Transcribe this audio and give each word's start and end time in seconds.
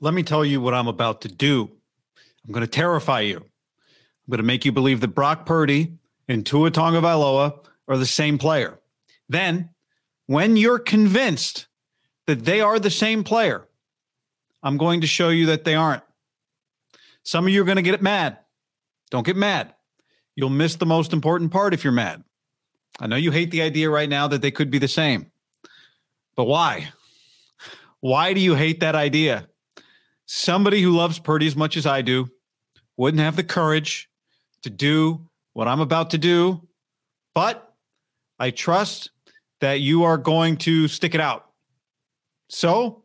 Let 0.00 0.14
me 0.14 0.22
tell 0.22 0.44
you 0.44 0.60
what 0.60 0.74
I'm 0.74 0.88
about 0.88 1.22
to 1.22 1.28
do. 1.28 1.70
I'm 2.46 2.52
going 2.52 2.64
to 2.64 2.70
terrify 2.70 3.20
you. 3.20 3.36
I'm 3.38 4.30
going 4.30 4.38
to 4.38 4.44
make 4.44 4.64
you 4.64 4.72
believe 4.72 5.00
that 5.00 5.08
Brock 5.08 5.46
Purdy 5.46 5.94
and 6.28 6.44
Tua 6.44 6.70
Tagovailoa 6.70 7.64
are 7.88 7.96
the 7.96 8.06
same 8.06 8.38
player. 8.38 8.78
Then, 9.28 9.70
when 10.26 10.56
you're 10.56 10.78
convinced 10.78 11.66
that 12.26 12.44
they 12.44 12.60
are 12.60 12.78
the 12.78 12.90
same 12.90 13.24
player, 13.24 13.66
I'm 14.62 14.76
going 14.76 15.00
to 15.00 15.06
show 15.06 15.30
you 15.30 15.46
that 15.46 15.64
they 15.64 15.74
aren't. 15.74 16.02
Some 17.22 17.46
of 17.46 17.52
you 17.52 17.62
are 17.62 17.64
going 17.64 17.76
to 17.76 17.82
get 17.82 18.02
mad. 18.02 18.38
Don't 19.10 19.26
get 19.26 19.36
mad. 19.36 19.74
You'll 20.34 20.50
miss 20.50 20.76
the 20.76 20.86
most 20.86 21.12
important 21.12 21.52
part 21.52 21.72
if 21.72 21.84
you're 21.84 21.92
mad. 21.92 22.22
I 23.00 23.06
know 23.06 23.16
you 23.16 23.30
hate 23.30 23.50
the 23.50 23.62
idea 23.62 23.88
right 23.90 24.08
now 24.08 24.28
that 24.28 24.42
they 24.42 24.50
could 24.50 24.70
be 24.70 24.78
the 24.78 24.88
same. 24.88 25.30
But 26.36 26.44
why? 26.44 26.88
Why 28.00 28.32
do 28.34 28.40
you 28.40 28.54
hate 28.54 28.80
that 28.80 28.94
idea? 28.94 29.48
Somebody 30.26 30.82
who 30.82 30.90
loves 30.90 31.18
Purdy 31.18 31.46
as 31.46 31.56
much 31.56 31.76
as 31.76 31.86
I 31.86 32.02
do 32.02 32.28
wouldn't 32.96 33.22
have 33.22 33.36
the 33.36 33.44
courage 33.44 34.10
to 34.62 34.70
do 34.70 35.28
what 35.52 35.68
I'm 35.68 35.80
about 35.80 36.10
to 36.10 36.18
do. 36.18 36.66
But 37.34 37.72
I 38.38 38.50
trust 38.50 39.10
that 39.60 39.80
you 39.80 40.04
are 40.04 40.18
going 40.18 40.58
to 40.58 40.88
stick 40.88 41.14
it 41.14 41.20
out. 41.20 41.46
So, 42.48 43.04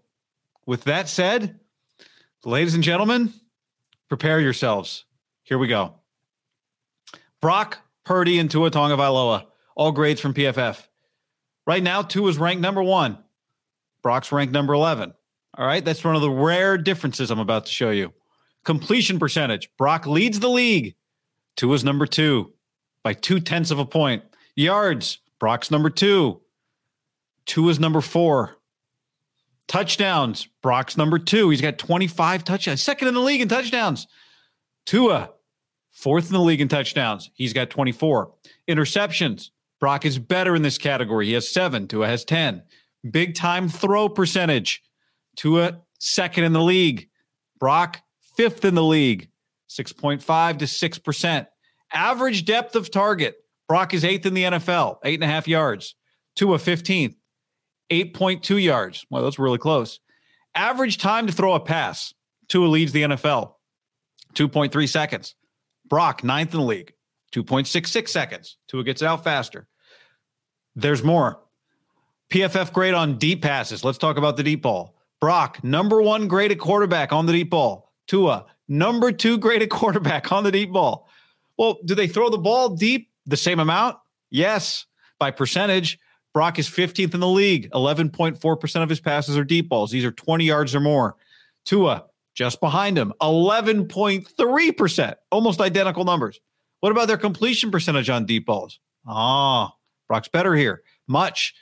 with 0.66 0.84
that 0.84 1.10
said, 1.10 1.60
ladies 2.46 2.76
and 2.76 2.84
gentlemen, 2.84 3.34
prepare 4.10 4.40
yourselves. 4.40 5.06
Here 5.44 5.58
we 5.58 5.68
go. 5.68 5.96
Brock 7.42 7.80
Purdy 8.04 8.40
and 8.40 8.50
Tua 8.50 8.72
Tagovailoa, 8.72 9.46
all 9.76 9.92
grades 9.92 10.22
from 10.22 10.34
PFF. 10.34 10.88
Right 11.66 11.82
now, 11.82 12.02
Tua 12.02 12.30
is 12.30 12.38
ranked 12.38 12.62
number 12.62 12.84
one. 12.84 13.18
Brock's 14.04 14.32
ranked 14.32 14.54
number 14.54 14.74
11. 14.74 15.14
All 15.58 15.66
right. 15.66 15.84
That's 15.84 16.04
one 16.04 16.16
of 16.16 16.22
the 16.22 16.32
rare 16.32 16.78
differences 16.78 17.30
I'm 17.32 17.40
about 17.40 17.66
to 17.66 17.72
show 17.72 17.90
you. 17.92 18.14
Completion 18.64 19.20
percentage. 19.20 19.70
Brock 19.78 20.06
leads 20.06 20.40
the 20.40 20.50
league. 20.50 20.96
Tua 21.58 21.76
is 21.76 21.84
number 21.84 22.06
two 22.06 22.54
by 23.04 23.14
two 23.14 23.40
tenths 23.40 23.72
of 23.72 23.80
a 23.80 23.86
point. 23.86 24.24
Yards. 24.56 25.20
Brock's 25.40 25.72
number 25.72 25.90
two. 25.90 26.42
Tua 27.46 27.72
is 27.72 27.80
number 27.80 28.02
four. 28.02 28.58
Touchdowns. 29.68 30.48
Brock's 30.62 30.98
number 30.98 31.18
two. 31.18 31.50
He's 31.50 31.62
got 31.62 31.78
25 31.78 32.44
touchdowns. 32.44 32.82
Uh, 32.82 32.84
second 32.84 33.08
in 33.08 33.14
the 33.14 33.22
league 33.22 33.42
in 33.42 33.48
touchdowns. 33.48 34.08
Tua, 34.86 35.32
fourth 35.92 36.28
in 36.28 36.34
the 36.34 36.40
league 36.42 36.62
in 36.62 36.68
touchdowns. 36.68 37.32
He's 37.34 37.54
got 37.54 37.70
24. 37.70 38.32
Interceptions. 38.68 39.50
Brock 39.80 40.06
is 40.06 40.20
better 40.20 40.56
in 40.56 40.62
this 40.62 40.78
category. 40.78 41.28
He 41.28 41.34
has 41.34 41.50
seven. 41.50 41.88
Tua 41.88 42.08
has 42.08 42.24
10. 42.24 42.62
Big 43.10 43.34
time 43.34 43.68
throw 43.68 44.10
percentage. 44.10 44.84
Tua, 45.36 45.82
second 46.00 46.44
in 46.44 46.54
the 46.54 46.62
league. 46.62 47.10
Brock, 47.60 48.02
fifth 48.36 48.66
in 48.66 48.76
the 48.76 48.84
league, 48.84 49.30
6.5 49.70 50.58
to 50.60 50.66
6%. 50.66 51.48
Average 51.94 52.46
depth 52.46 52.76
of 52.76 52.90
target. 52.90 53.36
Brock 53.68 53.94
is 53.94 54.04
eighth 54.04 54.26
in 54.26 54.34
the 54.34 54.44
NFL, 54.44 54.98
eight 55.06 55.22
and 55.22 55.24
a 55.24 55.34
half 55.34 55.48
yards. 55.48 55.96
Tua, 56.36 56.58
15th, 56.58 57.16
8.2 57.90 58.64
yards. 58.64 59.06
Well, 59.10 59.24
that's 59.24 59.40
really 59.40 59.58
close. 59.58 60.00
Average 60.56 60.98
time 60.98 61.28
to 61.28 61.34
throw 61.34 61.54
a 61.54 61.60
pass. 61.60 62.14
Tua 62.50 62.66
leads 62.68 62.92
the 62.92 63.04
NFL, 63.04 63.54
2.3 64.34 64.90
seconds. 64.90 65.36
Brock, 65.88 66.24
ninth 66.24 66.54
in 66.54 66.60
the 66.60 66.66
league, 66.66 66.94
2.66 67.34 68.08
seconds. 68.08 68.58
Tua 68.68 68.84
gets 68.84 69.04
out 69.04 69.24
faster. 69.24 69.68
There's 70.76 71.04
more. 71.04 71.40
PFF 72.30 72.72
grade 72.72 72.94
on 72.94 73.18
deep 73.18 73.42
passes. 73.42 73.84
Let's 73.84 73.98
talk 73.98 74.18
about 74.18 74.38
the 74.38 74.44
deep 74.44 74.62
ball. 74.62 74.96
Brock, 75.22 75.64
number 75.64 76.02
one 76.02 76.28
graded 76.28 76.60
quarterback 76.60 77.14
on 77.14 77.28
the 77.28 77.34
deep 77.34 77.52
ball. 77.52 77.94
Tua, 78.08 78.48
number 78.68 79.12
two 79.12 79.38
graded 79.38 79.70
quarterback 79.70 80.32
on 80.32 80.44
the 80.44 80.52
deep 80.52 80.72
ball. 80.72 81.08
Well, 81.58 81.78
do 81.86 81.94
they 81.96 82.08
throw 82.08 82.30
the 82.30 82.40
ball 82.40 82.70
deep 82.70 83.10
the 83.28 83.38
same 83.38 83.60
amount? 83.60 83.98
Yes, 84.32 84.88
by 85.20 85.30
percentage. 85.30 86.00
Brock 86.34 86.58
is 86.58 86.68
15th 86.68 87.14
in 87.14 87.20
the 87.20 87.28
league. 87.28 87.70
11.4% 87.72 88.84
of 88.84 88.90
his 88.90 89.00
passes 89.00 89.38
are 89.38 89.44
deep 89.44 89.70
balls. 89.70 89.92
These 89.92 90.06
are 90.06 90.12
20 90.12 90.46
yards 90.46 90.74
or 90.74 90.80
more. 90.80 91.18
Tua, 91.66 92.06
just 92.34 92.60
behind 92.60 92.98
him, 92.98 93.14
11.3%, 93.22 95.16
almost 95.30 95.62
identical 95.62 96.04
numbers. 96.04 96.40
What 96.80 96.92
about 96.92 97.08
their 97.08 97.18
completion 97.18 97.70
percentage 97.70 98.10
on 98.10 98.26
deep 98.26 98.48
balls? 98.48 98.80
Ah, 99.06 99.74
Brock's 100.08 100.30
better 100.30 100.56
here. 100.56 100.82
Much. 101.08 101.54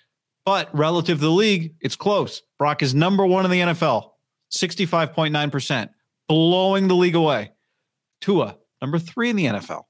But 0.46 0.70
relative 0.74 1.18
to 1.18 1.26
the 1.26 1.32
league, 1.32 1.74
it's 1.82 1.98
close. 1.98 2.42
Brock 2.60 2.84
is 2.84 2.94
number 2.94 3.26
one 3.26 3.46
in 3.46 3.52
the 3.52 3.60
NFL, 3.62 4.12
65.9%, 4.52 5.90
blowing 6.28 6.88
the 6.88 6.96
league 6.96 7.16
away. 7.16 7.52
Tua, 8.22 8.58
number 8.82 9.00
three 9.00 9.32
in 9.32 9.36
the 9.36 9.46
NFL, 9.46 9.86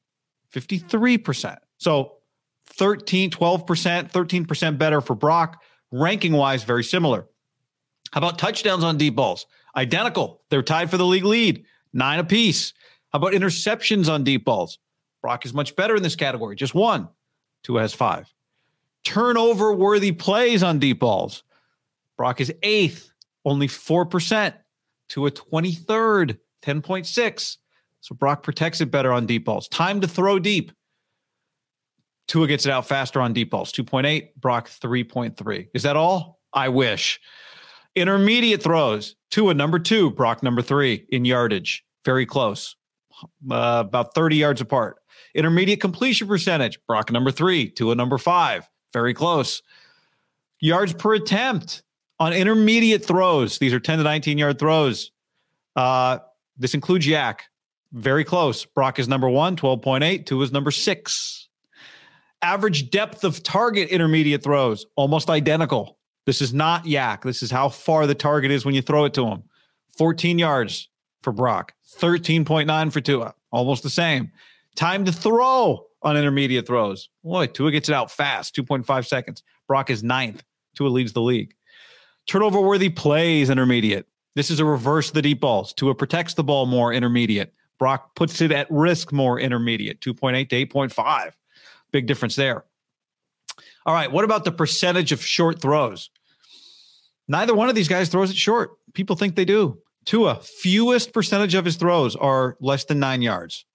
53%. 0.53 1.57
So 1.77 2.13
13, 2.67 3.31
12%, 3.31 4.11
13% 4.11 4.77
better 4.77 5.01
for 5.01 5.15
Brock. 5.15 5.61
Ranking 5.91 6.33
wise, 6.33 6.63
very 6.63 6.83
similar. 6.83 7.27
How 8.11 8.19
about 8.19 8.37
touchdowns 8.37 8.83
on 8.83 8.97
deep 8.97 9.15
balls? 9.15 9.47
Identical. 9.75 10.43
They're 10.49 10.61
tied 10.61 10.89
for 10.89 10.97
the 10.97 11.05
league 11.05 11.25
lead, 11.25 11.65
nine 11.91 12.19
apiece. 12.19 12.73
How 13.11 13.17
about 13.17 13.33
interceptions 13.33 14.07
on 14.07 14.23
deep 14.23 14.45
balls? 14.45 14.77
Brock 15.21 15.45
is 15.45 15.53
much 15.53 15.75
better 15.75 15.95
in 15.95 16.03
this 16.03 16.15
category, 16.15 16.55
just 16.55 16.75
one. 16.75 17.09
Tua 17.63 17.81
has 17.81 17.93
five 17.93 18.31
turnover 19.03 19.73
worthy 19.73 20.11
plays 20.11 20.63
on 20.63 20.79
deep 20.79 20.99
balls. 20.99 21.43
Brock 22.19 22.41
is 22.41 22.53
eighth, 22.63 23.13
only 23.45 23.69
4% 23.69 24.53
to 25.07 25.27
a 25.27 25.31
23rd, 25.31 26.37
10.6. 26.61 27.57
So 28.01 28.13
Brock 28.13 28.43
protects 28.43 28.81
it 28.81 28.91
better 28.91 29.13
on 29.13 29.25
deep 29.25 29.45
balls. 29.45 29.69
Time 29.69 30.01
to 30.01 30.07
throw 30.07 30.37
deep. 30.37 30.73
Tua 32.27 32.45
gets 32.45 32.65
it 32.65 32.73
out 32.73 32.85
faster 32.85 33.21
on 33.21 33.31
deep 33.31 33.49
balls, 33.49 33.71
2.8, 33.71 34.35
Brock 34.35 34.67
3.3. 34.69 35.67
Is 35.73 35.83
that 35.83 35.95
all? 35.95 36.41
I 36.51 36.67
wish. 36.67 37.21
Intermediate 37.95 38.61
throws, 38.61 39.15
Tua 39.31 39.53
number 39.53 39.79
two, 39.79 40.11
Brock 40.11 40.43
number 40.43 40.61
three 40.61 41.05
in 41.07 41.23
yardage. 41.23 41.85
Very 42.03 42.25
close, 42.25 42.75
uh, 43.49 43.83
about 43.87 44.13
30 44.13 44.35
yards 44.35 44.59
apart. 44.59 44.97
Intermediate 45.35 45.79
completion 45.79 46.27
percentage, 46.27 46.79
Brock 46.85 47.13
number 47.13 47.31
three, 47.31 47.69
Tua 47.69 47.95
number 47.95 48.17
five. 48.17 48.67
Very 48.91 49.13
close. 49.13 49.63
Yards 50.59 50.91
per 50.91 51.13
attempt 51.13 51.83
on 52.19 52.33
intermediate 52.33 53.05
throws. 53.05 53.59
These 53.59 53.73
are 53.73 53.79
10 53.79 53.99
to 53.99 54.03
19 54.03 54.37
yard 54.37 54.59
throws. 54.59 55.11
Uh, 55.75 56.19
this 56.57 56.73
includes 56.73 57.05
YAC. 57.05 57.39
Very 57.93 58.23
close. 58.23 58.65
Brock 58.65 58.99
is 58.99 59.07
number 59.07 59.29
one, 59.29 59.55
12.8. 59.55 60.25
Tua 60.25 60.43
is 60.43 60.51
number 60.51 60.71
six. 60.71 61.47
Average 62.41 62.91
depth 62.91 63.23
of 63.23 63.43
target 63.43 63.89
intermediate 63.89 64.43
throws, 64.43 64.85
almost 64.95 65.29
identical. 65.29 65.97
This 66.25 66.41
is 66.41 66.53
not 66.53 66.85
YAC. 66.85 67.23
This 67.23 67.41
is 67.41 67.51
how 67.51 67.69
far 67.69 68.07
the 68.07 68.15
target 68.15 68.51
is 68.51 68.65
when 68.65 68.75
you 68.75 68.81
throw 68.81 69.05
it 69.05 69.13
to 69.15 69.25
him. 69.25 69.43
14 69.97 70.39
yards 70.39 70.89
for 71.21 71.33
Brock, 71.33 71.73
13.9 71.97 72.93
for 72.93 73.01
Tua, 73.01 73.33
almost 73.51 73.83
the 73.83 73.89
same. 73.89 74.31
Time 74.75 75.03
to 75.03 75.11
throw, 75.11 75.89
on 76.01 76.17
intermediate 76.17 76.67
throws. 76.67 77.09
Boy, 77.23 77.47
Tua 77.47 77.71
gets 77.71 77.89
it 77.89 77.95
out 77.95 78.11
fast, 78.11 78.55
2.5 78.55 79.07
seconds. 79.07 79.43
Brock 79.67 79.89
is 79.89 80.03
ninth. 80.03 80.43
Tua 80.75 80.87
leads 80.87 81.13
the 81.13 81.21
league. 81.21 81.53
Turnover 82.29 82.61
worthy 82.61 82.89
plays 82.89 83.49
intermediate. 83.49 84.05
This 84.35 84.51
is 84.51 84.59
a 84.59 84.65
reverse 84.65 85.09
the 85.09 85.21
deep 85.21 85.41
balls. 85.41 85.73
Tua 85.73 85.95
protects 85.95 86.35
the 86.35 86.43
ball 86.43 86.67
more 86.67 86.93
intermediate. 86.93 87.55
Brock 87.79 88.13
puts 88.13 88.39
it 88.39 88.51
at 88.51 88.69
risk 88.69 89.11
more 89.11 89.39
intermediate, 89.39 89.99
2.8 89.99 90.47
to 90.49 90.65
8.5. 90.67 91.31
Big 91.91 92.05
difference 92.05 92.35
there. 92.35 92.65
All 93.83 93.95
right. 93.95 94.11
What 94.11 94.25
about 94.25 94.43
the 94.43 94.51
percentage 94.51 95.11
of 95.11 95.25
short 95.25 95.59
throws? 95.59 96.11
Neither 97.27 97.55
one 97.55 97.67
of 97.67 97.73
these 97.73 97.87
guys 97.87 98.09
throws 98.09 98.29
it 98.29 98.37
short. 98.37 98.73
People 98.93 99.15
think 99.15 99.35
they 99.35 99.45
do. 99.45 99.79
Tua, 100.05 100.35
fewest 100.35 101.13
percentage 101.13 101.55
of 101.55 101.65
his 101.65 101.77
throws 101.77 102.15
are 102.15 102.57
less 102.59 102.85
than 102.85 102.99
nine 102.99 103.23
yards. 103.23 103.65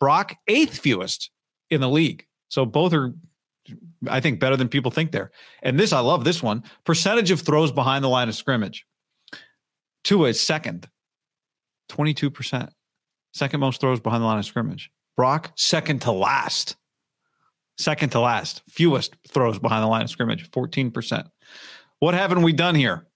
Brock, 0.00 0.36
eighth 0.48 0.78
fewest 0.78 1.30
in 1.68 1.82
the 1.82 1.90
league. 1.90 2.24
So 2.48 2.64
both 2.64 2.94
are, 2.94 3.12
I 4.08 4.20
think, 4.20 4.40
better 4.40 4.56
than 4.56 4.68
people 4.68 4.90
think 4.90 5.12
they're. 5.12 5.30
And 5.62 5.78
this, 5.78 5.92
I 5.92 6.00
love 6.00 6.24
this 6.24 6.42
one 6.42 6.64
percentage 6.84 7.30
of 7.30 7.40
throws 7.40 7.72
behind 7.72 8.02
the 8.02 8.08
line 8.08 8.28
of 8.28 8.34
scrimmage. 8.34 8.86
Tua 10.04 10.28
is 10.28 10.40
second, 10.40 10.88
22%. 11.90 12.68
Second 13.34 13.60
most 13.60 13.80
throws 13.80 14.00
behind 14.00 14.22
the 14.22 14.26
line 14.26 14.38
of 14.38 14.44
scrimmage. 14.44 14.90
Brock, 15.16 15.52
second 15.56 16.02
to 16.02 16.12
last. 16.12 16.76
Second 17.78 18.10
to 18.10 18.20
last. 18.20 18.62
Fewest 18.68 19.16
throws 19.28 19.58
behind 19.58 19.82
the 19.82 19.88
line 19.88 20.02
of 20.02 20.10
scrimmage, 20.10 20.50
14%. 20.50 21.28
What 21.98 22.14
haven't 22.14 22.42
we 22.42 22.52
done 22.52 22.74
here? 22.74 23.06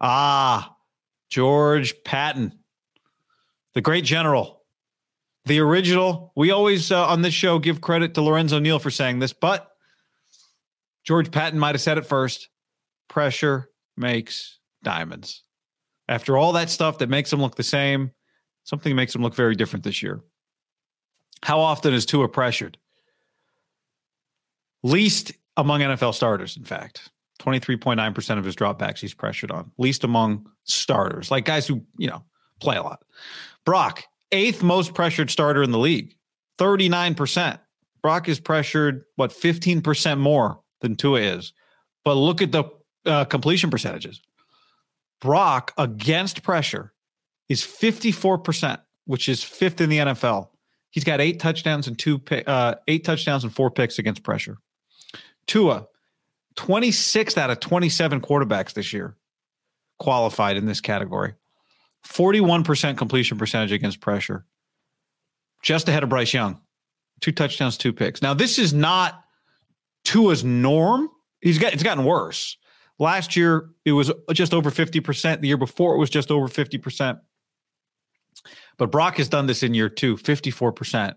Ah, 0.00 0.76
George 1.30 1.94
Patton, 2.04 2.58
the 3.74 3.80
great 3.80 4.04
general, 4.04 4.63
the 5.46 5.60
original. 5.60 6.32
We 6.36 6.50
always 6.50 6.90
uh, 6.90 7.06
on 7.06 7.22
this 7.22 7.34
show 7.34 7.58
give 7.58 7.80
credit 7.80 8.14
to 8.14 8.22
Lorenzo 8.22 8.58
Neal 8.58 8.78
for 8.78 8.90
saying 8.90 9.18
this, 9.18 9.32
but 9.32 9.70
George 11.04 11.30
Patton 11.30 11.58
might 11.58 11.74
have 11.74 11.82
said 11.82 11.98
it 11.98 12.06
first. 12.06 12.48
Pressure 13.08 13.70
makes 13.96 14.58
diamonds. 14.82 15.42
After 16.08 16.36
all 16.36 16.52
that 16.52 16.70
stuff 16.70 16.98
that 16.98 17.08
makes 17.08 17.30
them 17.30 17.40
look 17.40 17.56
the 17.56 17.62
same, 17.62 18.10
something 18.64 18.94
makes 18.96 19.12
them 19.12 19.22
look 19.22 19.34
very 19.34 19.54
different 19.54 19.84
this 19.84 20.02
year. 20.02 20.20
How 21.42 21.60
often 21.60 21.92
is 21.92 22.06
Tua 22.06 22.28
pressured? 22.28 22.78
Least 24.82 25.32
among 25.56 25.80
NFL 25.80 26.14
starters, 26.14 26.56
in 26.56 26.64
fact. 26.64 27.10
23.9% 27.40 28.38
of 28.38 28.44
his 28.44 28.54
dropbacks 28.54 28.98
he's 28.98 29.14
pressured 29.14 29.50
on. 29.50 29.70
Least 29.76 30.04
among 30.04 30.46
starters, 30.64 31.30
like 31.30 31.44
guys 31.44 31.66
who, 31.66 31.82
you 31.98 32.08
know, 32.08 32.24
play 32.60 32.76
a 32.76 32.82
lot. 32.82 33.02
Brock, 33.64 34.04
eighth 34.34 34.62
most 34.62 34.92
pressured 34.94 35.30
starter 35.30 35.62
in 35.62 35.70
the 35.70 35.78
league, 35.78 36.14
39%. 36.58 37.58
Brock 38.02 38.28
is 38.28 38.38
pressured, 38.38 39.04
what, 39.16 39.30
15% 39.30 40.18
more 40.18 40.60
than 40.80 40.96
Tua 40.96 41.20
is. 41.20 41.52
But 42.04 42.14
look 42.14 42.42
at 42.42 42.52
the 42.52 42.64
uh, 43.06 43.24
completion 43.24 43.70
percentages. 43.70 44.20
Brock 45.20 45.72
against 45.78 46.42
pressure 46.42 46.92
is 47.48 47.62
54%, 47.62 48.78
which 49.06 49.28
is 49.28 49.42
fifth 49.42 49.80
in 49.80 49.88
the 49.88 49.98
NFL. 49.98 50.48
He's 50.90 51.04
got 51.04 51.20
eight 51.20 51.40
touchdowns 51.40 51.88
and 51.88 51.98
two 51.98 52.20
uh, 52.46 52.74
eight 52.88 53.04
touchdowns 53.04 53.42
and 53.42 53.54
four 53.54 53.70
picks 53.70 53.98
against 53.98 54.22
pressure. 54.22 54.58
Tua, 55.46 55.86
26th 56.56 57.38
out 57.38 57.50
of 57.50 57.60
27 57.60 58.20
quarterbacks 58.20 58.74
this 58.74 58.92
year 58.92 59.16
qualified 59.98 60.56
in 60.56 60.66
this 60.66 60.80
category. 60.80 61.34
41% 62.06 62.96
completion 62.96 63.38
percentage 63.38 63.72
against 63.72 64.00
pressure. 64.00 64.44
Just 65.62 65.88
ahead 65.88 66.02
of 66.02 66.08
Bryce 66.08 66.34
Young. 66.34 66.60
Two 67.20 67.32
touchdowns, 67.32 67.78
two 67.78 67.92
picks. 67.92 68.20
Now, 68.20 68.34
this 68.34 68.58
is 68.58 68.74
not 68.74 69.24
Tua's 70.04 70.44
norm. 70.44 71.08
He's 71.40 71.58
got 71.58 71.72
it's 71.72 71.82
gotten 71.82 72.04
worse. 72.04 72.56
Last 72.98 73.34
year, 73.34 73.70
it 73.84 73.92
was 73.92 74.12
just 74.32 74.54
over 74.54 74.70
50%. 74.70 75.40
The 75.40 75.48
year 75.48 75.56
before, 75.56 75.94
it 75.94 75.98
was 75.98 76.10
just 76.10 76.30
over 76.30 76.46
50%. 76.46 77.18
But 78.76 78.90
Brock 78.90 79.16
has 79.16 79.28
done 79.28 79.46
this 79.46 79.62
in 79.62 79.74
year 79.74 79.88
two, 79.88 80.16
54% 80.16 81.14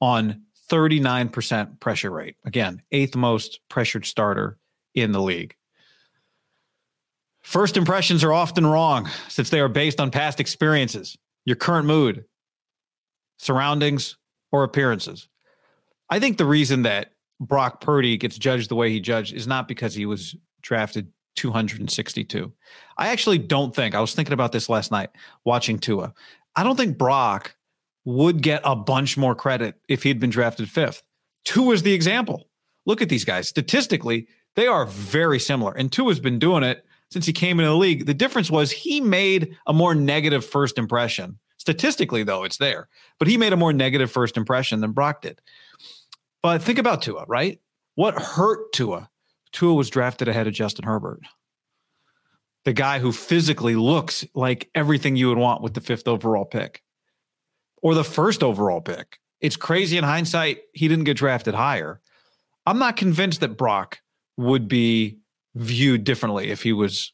on 0.00 0.42
39% 0.70 1.80
pressure 1.80 2.10
rate. 2.10 2.36
Again, 2.44 2.82
eighth 2.92 3.16
most 3.16 3.60
pressured 3.68 4.06
starter 4.06 4.58
in 4.94 5.12
the 5.12 5.22
league. 5.22 5.54
First 7.48 7.78
impressions 7.78 8.22
are 8.24 8.32
often 8.34 8.66
wrong 8.66 9.08
since 9.28 9.48
they 9.48 9.58
are 9.60 9.70
based 9.70 10.00
on 10.00 10.10
past 10.10 10.38
experiences, 10.38 11.16
your 11.46 11.56
current 11.56 11.86
mood, 11.86 12.26
surroundings, 13.38 14.18
or 14.52 14.64
appearances. 14.64 15.30
I 16.10 16.20
think 16.20 16.36
the 16.36 16.44
reason 16.44 16.82
that 16.82 17.12
Brock 17.40 17.80
Purdy 17.80 18.18
gets 18.18 18.36
judged 18.36 18.68
the 18.68 18.74
way 18.74 18.90
he 18.90 19.00
judged 19.00 19.32
is 19.32 19.46
not 19.46 19.66
because 19.66 19.94
he 19.94 20.04
was 20.04 20.36
drafted 20.60 21.10
262. 21.36 22.52
I 22.98 23.08
actually 23.08 23.38
don't 23.38 23.74
think, 23.74 23.94
I 23.94 24.00
was 24.02 24.14
thinking 24.14 24.34
about 24.34 24.52
this 24.52 24.68
last 24.68 24.92
night 24.92 25.08
watching 25.46 25.78
Tua. 25.78 26.12
I 26.54 26.62
don't 26.62 26.76
think 26.76 26.98
Brock 26.98 27.56
would 28.04 28.42
get 28.42 28.60
a 28.62 28.76
bunch 28.76 29.16
more 29.16 29.34
credit 29.34 29.76
if 29.88 30.02
he'd 30.02 30.20
been 30.20 30.28
drafted 30.28 30.68
fifth. 30.68 31.02
Tua 31.46 31.72
is 31.72 31.82
the 31.82 31.94
example. 31.94 32.50
Look 32.84 33.00
at 33.00 33.08
these 33.08 33.24
guys. 33.24 33.48
Statistically, 33.48 34.28
they 34.54 34.66
are 34.66 34.84
very 34.84 35.38
similar. 35.38 35.72
And 35.72 35.90
Tua 35.90 36.10
has 36.10 36.20
been 36.20 36.38
doing 36.38 36.62
it 36.62 36.84
since 37.10 37.26
he 37.26 37.32
came 37.32 37.58
into 37.58 37.70
the 37.70 37.76
league. 37.76 38.06
The 38.06 38.14
difference 38.14 38.50
was 38.50 38.70
he 38.70 39.00
made 39.00 39.56
a 39.66 39.72
more 39.72 39.94
negative 39.94 40.44
first 40.44 40.78
impression. 40.78 41.38
Statistically, 41.56 42.22
though, 42.22 42.44
it's 42.44 42.58
there. 42.58 42.88
But 43.18 43.28
he 43.28 43.36
made 43.36 43.52
a 43.52 43.56
more 43.56 43.72
negative 43.72 44.10
first 44.10 44.36
impression 44.36 44.80
than 44.80 44.92
Brock 44.92 45.22
did. 45.22 45.40
But 46.42 46.62
think 46.62 46.78
about 46.78 47.02
Tua, 47.02 47.24
right? 47.26 47.60
What 47.94 48.14
hurt 48.14 48.72
Tua? 48.72 49.10
Tua 49.52 49.74
was 49.74 49.90
drafted 49.90 50.28
ahead 50.28 50.46
of 50.46 50.52
Justin 50.52 50.84
Herbert, 50.84 51.20
the 52.64 52.72
guy 52.72 52.98
who 52.98 53.12
physically 53.12 53.74
looks 53.74 54.24
like 54.34 54.70
everything 54.74 55.16
you 55.16 55.28
would 55.28 55.38
want 55.38 55.62
with 55.62 55.74
the 55.74 55.80
fifth 55.80 56.06
overall 56.06 56.44
pick 56.44 56.82
or 57.82 57.94
the 57.94 58.04
first 58.04 58.42
overall 58.42 58.80
pick. 58.80 59.18
It's 59.40 59.56
crazy 59.56 59.96
in 59.96 60.04
hindsight, 60.04 60.60
he 60.74 60.88
didn't 60.88 61.04
get 61.04 61.16
drafted 61.16 61.54
higher. 61.54 62.00
I'm 62.66 62.78
not 62.78 62.96
convinced 62.96 63.40
that 63.40 63.56
Brock 63.56 64.00
would 64.36 64.68
be 64.68 65.18
viewed 65.54 66.04
differently 66.04 66.50
if 66.50 66.62
he 66.62 66.72
was 66.72 67.12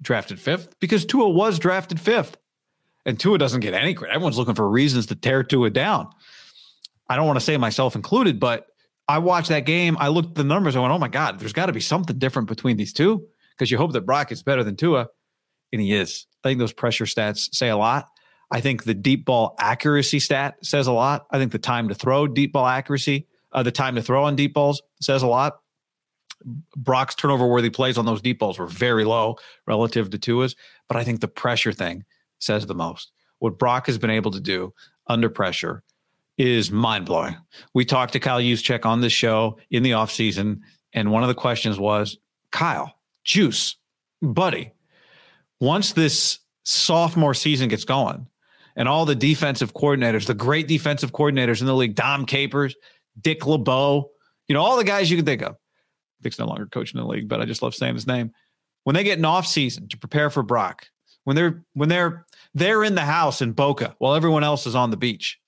drafted 0.00 0.38
fifth 0.40 0.78
because 0.80 1.04
Tua 1.04 1.28
was 1.28 1.58
drafted 1.58 2.00
fifth. 2.00 2.36
And 3.04 3.20
Tua 3.20 3.38
doesn't 3.38 3.60
get 3.60 3.72
any 3.72 3.94
credit. 3.94 4.14
Everyone's 4.14 4.36
looking 4.36 4.56
for 4.56 4.68
reasons 4.68 5.06
to 5.06 5.14
tear 5.14 5.44
Tua 5.44 5.70
down. 5.70 6.08
I 7.08 7.14
don't 7.14 7.26
want 7.26 7.38
to 7.38 7.44
say 7.44 7.56
myself 7.56 7.94
included, 7.94 8.40
but 8.40 8.66
I 9.06 9.18
watched 9.18 9.48
that 9.50 9.60
game. 9.60 9.96
I 10.00 10.08
looked 10.08 10.30
at 10.30 10.34
the 10.34 10.44
numbers. 10.44 10.74
I 10.74 10.80
went, 10.80 10.92
oh 10.92 10.98
my 10.98 11.08
God, 11.08 11.38
there's 11.38 11.52
got 11.52 11.66
to 11.66 11.72
be 11.72 11.80
something 11.80 12.18
different 12.18 12.48
between 12.48 12.76
these 12.76 12.92
two 12.92 13.24
because 13.52 13.70
you 13.70 13.78
hope 13.78 13.92
that 13.92 14.06
Brock 14.06 14.32
is 14.32 14.42
better 14.42 14.64
than 14.64 14.76
Tua. 14.76 15.08
And 15.72 15.80
he 15.80 15.94
is. 15.94 16.26
I 16.42 16.48
think 16.48 16.58
those 16.58 16.72
pressure 16.72 17.04
stats 17.04 17.54
say 17.54 17.68
a 17.68 17.76
lot. 17.76 18.08
I 18.50 18.60
think 18.60 18.84
the 18.84 18.94
deep 18.94 19.24
ball 19.24 19.54
accuracy 19.58 20.20
stat 20.20 20.56
says 20.62 20.86
a 20.86 20.92
lot. 20.92 21.26
I 21.30 21.38
think 21.38 21.52
the 21.52 21.58
time 21.58 21.88
to 21.88 21.94
throw 21.94 22.26
deep 22.26 22.52
ball 22.52 22.66
accuracy, 22.66 23.26
uh, 23.52 23.62
the 23.62 23.72
time 23.72 23.96
to 23.96 24.02
throw 24.02 24.24
on 24.24 24.36
deep 24.36 24.54
balls 24.54 24.82
says 25.00 25.22
a 25.22 25.26
lot. 25.26 25.58
Brock's 26.76 27.14
turnover 27.14 27.46
worthy 27.46 27.70
plays 27.70 27.98
on 27.98 28.06
those 28.06 28.22
deep 28.22 28.38
balls 28.38 28.58
were 28.58 28.66
very 28.66 29.04
low 29.04 29.36
relative 29.66 30.10
to 30.10 30.18
Tua's, 30.18 30.54
but 30.88 30.96
I 30.96 31.04
think 31.04 31.20
the 31.20 31.28
pressure 31.28 31.72
thing 31.72 32.04
says 32.38 32.66
the 32.66 32.74
most. 32.74 33.12
What 33.38 33.58
Brock 33.58 33.86
has 33.86 33.98
been 33.98 34.10
able 34.10 34.30
to 34.30 34.40
do 34.40 34.72
under 35.08 35.28
pressure 35.28 35.82
is 36.38 36.70
mind 36.70 37.06
blowing. 37.06 37.36
We 37.74 37.84
talked 37.84 38.12
to 38.12 38.20
Kyle 38.20 38.40
Juszczyk 38.40 38.84
on 38.84 39.00
this 39.00 39.12
show 39.12 39.58
in 39.70 39.82
the 39.82 39.92
offseason, 39.92 40.60
and 40.92 41.10
one 41.10 41.22
of 41.22 41.28
the 41.28 41.34
questions 41.34 41.78
was 41.78 42.18
Kyle, 42.52 42.98
juice, 43.24 43.76
buddy, 44.22 44.72
once 45.60 45.92
this 45.92 46.38
sophomore 46.64 47.34
season 47.34 47.68
gets 47.68 47.84
going 47.84 48.26
and 48.76 48.88
all 48.88 49.06
the 49.06 49.14
defensive 49.14 49.72
coordinators, 49.72 50.26
the 50.26 50.34
great 50.34 50.68
defensive 50.68 51.12
coordinators 51.12 51.60
in 51.60 51.66
the 51.66 51.74
league, 51.74 51.94
Dom 51.94 52.26
Capers, 52.26 52.74
Dick 53.20 53.46
LeBeau, 53.46 54.10
you 54.48 54.54
know, 54.54 54.62
all 54.62 54.76
the 54.76 54.84
guys 54.84 55.10
you 55.10 55.16
can 55.16 55.26
think 55.26 55.42
of. 55.42 55.56
Dick's 56.22 56.38
no 56.38 56.46
longer 56.46 56.66
coaching 56.66 57.00
the 57.00 57.06
league, 57.06 57.28
but 57.28 57.40
I 57.40 57.44
just 57.44 57.62
love 57.62 57.74
saying 57.74 57.94
his 57.94 58.06
name. 58.06 58.32
When 58.84 58.94
they 58.94 59.04
get 59.04 59.18
an 59.18 59.24
off 59.24 59.46
season 59.46 59.88
to 59.88 59.98
prepare 59.98 60.30
for 60.30 60.42
Brock, 60.42 60.86
when 61.24 61.36
they're 61.36 61.64
when 61.74 61.88
they're 61.88 62.26
they're 62.54 62.84
in 62.84 62.94
the 62.94 63.00
house 63.02 63.42
in 63.42 63.52
Boca 63.52 63.94
while 63.98 64.14
everyone 64.14 64.44
else 64.44 64.66
is 64.66 64.74
on 64.74 64.90
the 64.90 64.96
beach, 64.96 65.40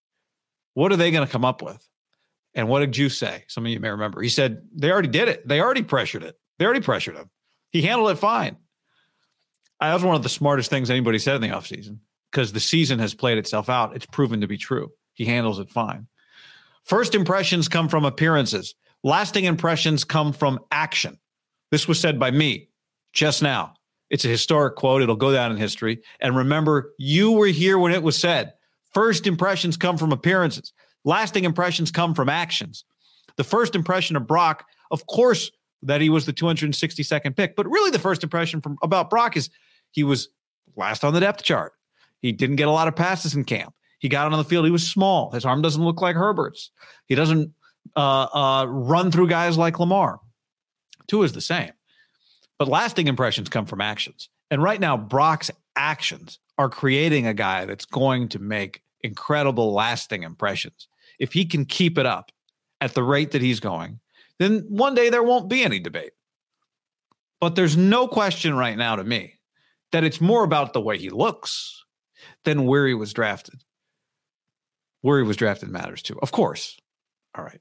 what 0.75 0.93
are 0.93 0.97
they 0.97 1.11
going 1.11 1.27
to 1.27 1.33
come 1.33 1.45
up 1.45 1.63
with? 1.63 1.87
And 2.55 2.69
what 2.69 2.81
did 2.81 2.93
Juice 2.93 3.17
say? 3.17 3.45
Some 3.47 3.65
of 3.65 3.71
you 3.71 3.79
may 3.79 3.91
remember. 3.91 4.21
He 4.21 4.29
said 4.29 4.63
they 4.75 4.91
already 4.91 5.09
did 5.09 5.29
it. 5.29 5.47
They 5.47 5.61
already 5.61 5.83
pressured 5.83 6.25
it. 6.25 6.39
They 6.59 6.65
already 6.65 6.81
pressured 6.81 7.17
him. 7.17 7.31
He 7.71 7.83
handled 7.83 8.11
it 8.11 8.17
fine. 8.17 8.57
That 9.81 9.95
was 9.95 10.03
one 10.03 10.17
of 10.17 10.23
the 10.23 10.29
smartest 10.29 10.71
things 10.71 10.91
anybody 10.91 11.19
said 11.19 11.37
in 11.37 11.43
the 11.43 11.57
offseason 11.57 11.99
because 12.31 12.53
the 12.53 12.61
season 12.61 12.99
has 12.99 13.15
played 13.15 13.39
itself 13.39 13.69
out. 13.69 13.95
It's 13.95 14.07
proven 14.07 14.41
to 14.41 14.49
be 14.49 14.59
true. 14.59 14.91
He 15.13 15.25
handles 15.25 15.59
it 15.59 15.71
fine. 15.71 16.09
First 16.85 17.15
impressions 17.15 17.69
come 17.69 17.89
from 17.89 18.05
appearances, 18.05 18.75
lasting 19.05 19.45
impressions 19.45 20.05
come 20.05 20.33
from 20.33 20.61
action. 20.71 21.19
This 21.71 21.87
was 21.87 22.01
said 22.01 22.19
by 22.19 22.31
me 22.31 22.69
just 23.13 23.43
now. 23.43 23.75
It's 24.11 24.25
a 24.25 24.29
historic 24.29 24.77
quote. 24.77 25.03
It'll 25.03 25.17
go 25.17 25.33
down 25.33 25.51
in 25.51 25.59
history. 25.59 26.03
And 26.21 26.37
remember, 26.37 26.93
you 26.99 27.33
were 27.33 27.47
here 27.47 27.79
when 27.79 27.93
it 27.93 28.03
was 28.03 28.19
said. 28.19 28.55
First 28.93 29.27
impressions 29.27 29.77
come 29.77 29.99
from 29.99 30.13
appearances, 30.13 30.73
lasting 31.05 31.45
impressions 31.45 31.91
come 31.91 32.15
from 32.15 32.29
actions. 32.29 32.85
The 33.37 33.45
first 33.45 33.75
impression 33.75 34.17
of 34.17 34.27
Brock, 34.27 34.65
of 34.91 35.07
course, 35.07 35.51
that 35.83 36.01
he 36.01 36.09
was 36.09 36.27
the 36.27 36.33
262nd 36.33 37.37
pick, 37.37 37.55
but 37.55 37.71
really 37.71 37.91
the 37.91 37.99
first 37.99 38.25
impression 38.25 38.61
from 38.61 38.79
about 38.83 39.11
Brock 39.11 39.37
is 39.37 39.51
he 39.93 40.03
was 40.03 40.29
last 40.75 41.05
on 41.05 41.13
the 41.13 41.21
depth 41.21 41.45
chart. 41.45 41.73
He 42.21 42.33
didn't 42.33 42.57
get 42.57 42.67
a 42.67 42.73
lot 42.73 42.89
of 42.89 42.97
passes 42.97 43.35
in 43.35 43.45
camp. 43.45 43.75
He 43.99 44.09
got 44.09 44.31
on 44.31 44.39
the 44.39 44.45
field. 44.45 44.65
He 44.65 44.71
was 44.71 44.87
small. 44.87 45.31
His 45.31 45.45
arm 45.45 45.63
doesn't 45.63 45.85
look 45.85 46.01
like 46.01 46.17
Herbert's. 46.17 46.71
He 47.07 47.15
doesn't 47.15 47.53
uh, 47.97 48.27
uh, 48.33 48.67
run 48.69 49.11
through 49.11 49.29
guys 49.29 49.59
like 49.59 49.79
Lamar. 49.79 50.21
Tua 51.07 51.25
is 51.25 51.33
the 51.33 51.41
same. 51.41 51.73
But 52.59 52.69
lasting 52.69 53.07
impressions 53.07 53.49
come 53.49 53.67
from 53.67 53.81
actions. 53.81 54.29
And 54.51 54.63
right 54.63 54.81
now, 54.81 54.97
Brock's 54.97 55.51
actions 55.77 56.39
are 56.59 56.69
creating 56.69 57.27
a 57.27 57.35
guy 57.35 57.65
that's 57.65 57.85
going 57.85 58.29
to 58.31 58.39
make 58.39 58.83
incredible 59.03 59.73
lasting 59.73 60.23
impressions. 60.23 60.89
If 61.19 61.33
he 61.33 61.45
can 61.45 61.65
keep 61.65 61.99
it 61.99 62.07
up 62.07 62.33
at 62.81 62.95
the 62.95 63.03
rate 63.03 63.31
that 63.33 63.43
he's 63.43 63.61
going, 63.61 64.01
then 64.39 64.67
one 64.69 64.95
day 64.95 65.11
there 65.11 65.23
won't 65.23 65.49
be 65.49 65.63
any 65.63 65.79
debate. 65.79 66.13
But 67.41 67.55
there's 67.55 67.77
no 67.77 68.09
question 68.09 68.57
right 68.57 68.77
now 68.77 68.97
to 68.97 69.05
me 69.05 69.35
that 69.93 70.05
it's 70.05 70.21
more 70.21 70.45
about 70.45 70.73
the 70.73 70.81
way 70.81 70.99
he 70.99 71.11
looks. 71.11 71.85
than 72.45 72.67
where 72.67 72.87
he 72.87 72.95
was 72.95 73.13
drafted. 73.13 73.63
Where 75.03 75.19
he 75.21 75.27
was 75.27 75.37
drafted 75.37 75.69
matters 75.69 76.03
too, 76.03 76.19
of 76.21 76.33
course. 76.33 76.77
All 77.37 77.45
right. 77.45 77.61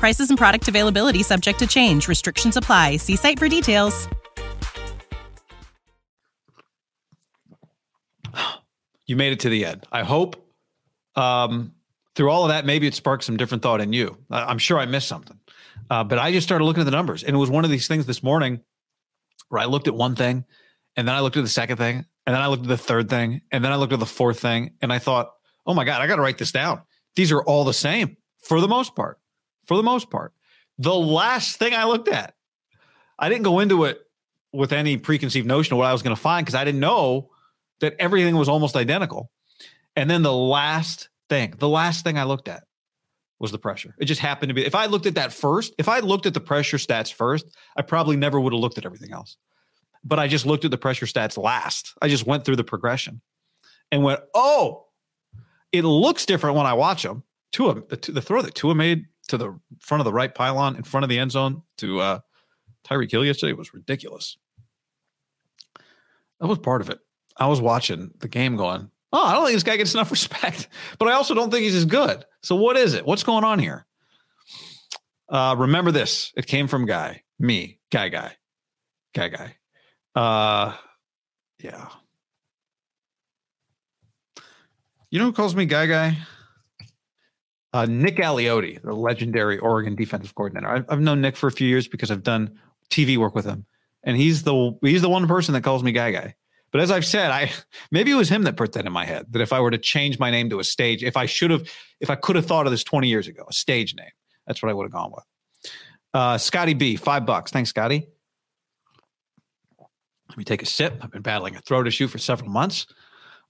Prices 0.00 0.30
and 0.30 0.38
product 0.38 0.66
availability 0.66 1.22
subject 1.22 1.58
to 1.58 1.66
change. 1.66 2.08
Restrictions 2.08 2.56
apply. 2.56 2.96
See 2.96 3.16
site 3.16 3.38
for 3.38 3.48
details. 3.48 4.08
You 9.06 9.16
made 9.16 9.32
it 9.32 9.40
to 9.40 9.48
the 9.48 9.66
end. 9.66 9.88
I 9.90 10.04
hope 10.04 10.36
um, 11.16 11.72
through 12.14 12.30
all 12.30 12.44
of 12.44 12.50
that, 12.50 12.64
maybe 12.64 12.86
it 12.86 12.94
sparked 12.94 13.24
some 13.24 13.36
different 13.36 13.60
thought 13.60 13.80
in 13.80 13.92
you. 13.92 14.16
I'm 14.30 14.58
sure 14.58 14.78
I 14.78 14.86
missed 14.86 15.08
something. 15.08 15.36
Uh, 15.90 16.04
but 16.04 16.20
I 16.20 16.30
just 16.30 16.46
started 16.46 16.64
looking 16.64 16.82
at 16.82 16.84
the 16.84 16.92
numbers. 16.92 17.24
And 17.24 17.34
it 17.34 17.38
was 17.38 17.50
one 17.50 17.64
of 17.64 17.72
these 17.72 17.88
things 17.88 18.06
this 18.06 18.22
morning 18.22 18.60
where 19.48 19.60
I 19.60 19.64
looked 19.64 19.88
at 19.88 19.96
one 19.96 20.14
thing 20.14 20.44
and 20.94 21.08
then 21.08 21.14
I 21.14 21.20
looked 21.20 21.36
at 21.36 21.42
the 21.42 21.48
second 21.48 21.78
thing 21.78 22.06
and 22.24 22.34
then 22.34 22.40
I 22.40 22.46
looked 22.46 22.62
at 22.62 22.68
the 22.68 22.78
third 22.78 23.10
thing 23.10 23.42
and 23.50 23.64
then 23.64 23.72
I 23.72 23.76
looked 23.76 23.92
at 23.92 23.98
the 23.98 24.06
fourth 24.06 24.38
thing 24.38 24.74
and 24.80 24.92
I 24.92 25.00
thought, 25.00 25.32
oh 25.66 25.74
my 25.74 25.84
God, 25.84 26.00
I 26.00 26.06
got 26.06 26.16
to 26.16 26.22
write 26.22 26.38
this 26.38 26.52
down. 26.52 26.82
These 27.16 27.32
are 27.32 27.42
all 27.42 27.64
the 27.64 27.74
same 27.74 28.16
for 28.44 28.60
the 28.60 28.68
most 28.68 28.94
part. 28.94 29.19
For 29.70 29.76
the 29.76 29.84
most 29.84 30.10
part. 30.10 30.32
The 30.78 30.92
last 30.92 31.58
thing 31.58 31.74
I 31.74 31.84
looked 31.84 32.08
at, 32.08 32.34
I 33.20 33.28
didn't 33.28 33.44
go 33.44 33.60
into 33.60 33.84
it 33.84 34.00
with 34.52 34.72
any 34.72 34.96
preconceived 34.96 35.46
notion 35.46 35.74
of 35.74 35.78
what 35.78 35.86
I 35.86 35.92
was 35.92 36.02
going 36.02 36.16
to 36.16 36.20
find 36.20 36.44
because 36.44 36.56
I 36.56 36.64
didn't 36.64 36.80
know 36.80 37.30
that 37.78 37.94
everything 38.00 38.34
was 38.34 38.48
almost 38.48 38.74
identical. 38.74 39.30
And 39.94 40.10
then 40.10 40.22
the 40.22 40.32
last 40.32 41.08
thing, 41.28 41.54
the 41.56 41.68
last 41.68 42.02
thing 42.02 42.18
I 42.18 42.24
looked 42.24 42.48
at 42.48 42.64
was 43.38 43.52
the 43.52 43.60
pressure. 43.60 43.94
It 44.00 44.06
just 44.06 44.20
happened 44.20 44.50
to 44.50 44.54
be. 44.54 44.66
If 44.66 44.74
I 44.74 44.86
looked 44.86 45.06
at 45.06 45.14
that 45.14 45.32
first, 45.32 45.72
if 45.78 45.88
I 45.88 46.00
looked 46.00 46.26
at 46.26 46.34
the 46.34 46.40
pressure 46.40 46.76
stats 46.76 47.12
first, 47.12 47.46
I 47.76 47.82
probably 47.82 48.16
never 48.16 48.40
would 48.40 48.52
have 48.52 48.60
looked 48.60 48.76
at 48.76 48.84
everything 48.84 49.12
else. 49.12 49.36
But 50.02 50.18
I 50.18 50.26
just 50.26 50.46
looked 50.46 50.64
at 50.64 50.72
the 50.72 50.78
pressure 50.78 51.06
stats 51.06 51.40
last. 51.40 51.94
I 52.02 52.08
just 52.08 52.26
went 52.26 52.44
through 52.44 52.56
the 52.56 52.64
progression 52.64 53.20
and 53.92 54.02
went, 54.02 54.18
oh, 54.34 54.86
it 55.70 55.84
looks 55.84 56.26
different 56.26 56.56
when 56.56 56.66
I 56.66 56.72
watch 56.72 57.04
them. 57.04 57.22
Tua, 57.52 57.82
the, 57.88 58.10
the 58.10 58.20
throw 58.20 58.42
that 58.42 58.56
Tua 58.56 58.74
made 58.74 59.06
to 59.30 59.38
the 59.38 59.58
front 59.78 60.00
of 60.00 60.04
the 60.04 60.12
right 60.12 60.34
pylon 60.34 60.76
in 60.76 60.82
front 60.82 61.04
of 61.04 61.10
the 61.10 61.18
end 61.18 61.30
zone 61.30 61.62
to 61.78 62.00
uh, 62.00 62.18
Tyreek 62.84 63.10
Hill 63.10 63.24
yesterday 63.24 63.52
was 63.52 63.72
ridiculous. 63.72 64.36
That 66.40 66.48
was 66.48 66.58
part 66.58 66.80
of 66.80 66.90
it. 66.90 66.98
I 67.36 67.46
was 67.46 67.60
watching 67.60 68.10
the 68.18 68.28
game 68.28 68.56
going, 68.56 68.90
oh, 69.12 69.24
I 69.24 69.34
don't 69.34 69.44
think 69.44 69.54
this 69.54 69.62
guy 69.62 69.76
gets 69.76 69.94
enough 69.94 70.10
respect, 70.12 70.68
but 70.98 71.08
I 71.08 71.12
also 71.12 71.34
don't 71.34 71.50
think 71.50 71.62
he's 71.62 71.76
as 71.76 71.84
good. 71.84 72.24
So 72.42 72.56
what 72.56 72.76
is 72.76 72.94
it? 72.94 73.06
What's 73.06 73.22
going 73.22 73.44
on 73.44 73.58
here? 73.58 73.86
Uh, 75.28 75.54
remember 75.56 75.92
this. 75.92 76.32
It 76.36 76.46
came 76.46 76.66
from 76.66 76.86
Guy, 76.86 77.22
me, 77.38 77.78
Guy, 77.92 78.08
Guy, 78.08 78.32
Guy, 79.14 79.28
Guy. 79.28 79.56
Uh, 80.16 80.74
yeah. 81.62 81.88
You 85.10 85.20
know 85.20 85.26
who 85.26 85.32
calls 85.32 85.54
me 85.54 85.66
Guy, 85.66 85.86
Guy? 85.86 86.16
Uh, 87.72 87.86
Nick 87.86 88.16
Aliotti, 88.16 88.82
the 88.82 88.92
legendary 88.92 89.58
Oregon 89.58 89.94
defensive 89.94 90.34
coordinator. 90.34 90.68
I've, 90.68 90.84
I've 90.88 91.00
known 91.00 91.20
Nick 91.20 91.36
for 91.36 91.46
a 91.46 91.52
few 91.52 91.68
years 91.68 91.86
because 91.86 92.10
I've 92.10 92.24
done 92.24 92.58
TV 92.90 93.16
work 93.16 93.34
with 93.34 93.44
him, 93.44 93.64
and 94.02 94.16
he's 94.16 94.42
the 94.42 94.76
he's 94.82 95.02
the 95.02 95.08
one 95.08 95.28
person 95.28 95.54
that 95.54 95.62
calls 95.62 95.82
me 95.82 95.92
Guy 95.92 96.10
Guy. 96.10 96.34
But 96.72 96.80
as 96.80 96.90
I've 96.90 97.06
said, 97.06 97.30
I 97.30 97.50
maybe 97.90 98.10
it 98.10 98.16
was 98.16 98.28
him 98.28 98.42
that 98.44 98.56
put 98.56 98.72
that 98.72 98.86
in 98.86 98.92
my 98.92 99.04
head 99.04 99.26
that 99.30 99.40
if 99.40 99.52
I 99.52 99.60
were 99.60 99.70
to 99.70 99.78
change 99.78 100.18
my 100.18 100.30
name 100.30 100.50
to 100.50 100.58
a 100.60 100.64
stage, 100.64 101.04
if 101.04 101.16
I 101.16 101.26
should 101.26 101.50
have, 101.50 101.68
if 102.00 102.10
I 102.10 102.16
could 102.16 102.36
have 102.36 102.46
thought 102.46 102.66
of 102.66 102.72
this 102.72 102.84
20 102.84 103.08
years 103.08 103.28
ago, 103.28 103.44
a 103.48 103.52
stage 103.52 103.94
name, 103.94 104.10
that's 104.46 104.62
what 104.62 104.70
I 104.70 104.72
would 104.72 104.84
have 104.84 104.92
gone 104.92 105.12
with. 105.12 105.24
Uh, 106.12 106.38
Scotty 106.38 106.74
B, 106.74 106.96
five 106.96 107.24
bucks. 107.24 107.52
Thanks, 107.52 107.70
Scotty. 107.70 108.06
Let 110.28 110.38
me 110.38 110.44
take 110.44 110.62
a 110.62 110.66
sip. 110.66 110.96
I've 111.00 111.10
been 111.10 111.22
battling 111.22 111.56
a 111.56 111.60
throat 111.60 111.88
issue 111.88 112.06
for 112.06 112.18
several 112.18 112.50
months. 112.50 112.86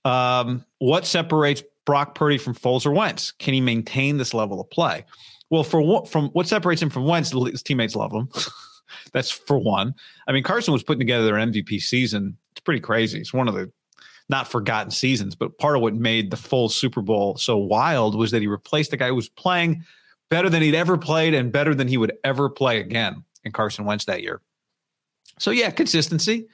Um, 0.05 0.65
what 0.79 1.05
separates 1.05 1.63
Brock 1.91 2.15
Purdy 2.15 2.39
from 2.39 2.55
Foles 2.55 2.87
or 2.87 2.93
Wentz? 2.93 3.33
Can 3.33 3.53
he 3.53 3.61
maintain 3.61 4.17
this 4.17 4.33
level 4.33 4.61
of 4.61 4.71
play? 4.71 5.05
Well, 5.51 5.65
for 5.65 5.83
what 5.83 6.09
from 6.09 6.29
what 6.29 6.47
separates 6.47 6.81
him 6.81 6.89
from 6.89 7.05
Wentz, 7.05 7.33
his 7.33 7.65
teammates 7.65 7.97
love 7.97 8.13
him. 8.13 8.29
That's 9.13 9.29
for 9.29 9.59
one. 9.59 9.97
I 10.29 10.31
mean, 10.31 10.45
Carson 10.45 10.73
was 10.73 10.85
putting 10.85 11.01
together 11.01 11.37
an 11.37 11.53
MVP 11.53 11.81
season. 11.81 12.37
It's 12.53 12.61
pretty 12.61 12.79
crazy. 12.79 13.19
It's 13.19 13.35
one 13.35 13.49
of 13.49 13.55
the 13.55 13.73
not 14.29 14.47
forgotten 14.47 14.93
seasons, 14.93 15.35
but 15.35 15.59
part 15.59 15.75
of 15.75 15.83
what 15.83 15.97
made 15.97 16.31
the 16.31 16.37
Foles 16.37 16.71
Super 16.71 17.03
Bowl 17.03 17.37
so 17.37 17.57
wild 17.57 18.17
was 18.17 18.31
that 18.31 18.41
he 18.41 18.47
replaced 18.47 18.93
a 18.93 18.97
guy 18.97 19.09
who 19.09 19.17
was 19.17 19.29
playing 19.29 19.83
better 20.29 20.49
than 20.49 20.63
he'd 20.63 20.77
ever 20.77 20.97
played 20.97 21.35
and 21.35 21.51
better 21.51 21.75
than 21.75 21.89
he 21.89 21.97
would 21.97 22.13
ever 22.23 22.49
play 22.49 22.79
again 22.79 23.25
in 23.43 23.51
Carson 23.51 23.85
Wentz 23.85 24.05
that 24.05 24.23
year. 24.23 24.41
So 25.41 25.51
yeah, 25.51 25.71
consistency. 25.71 26.47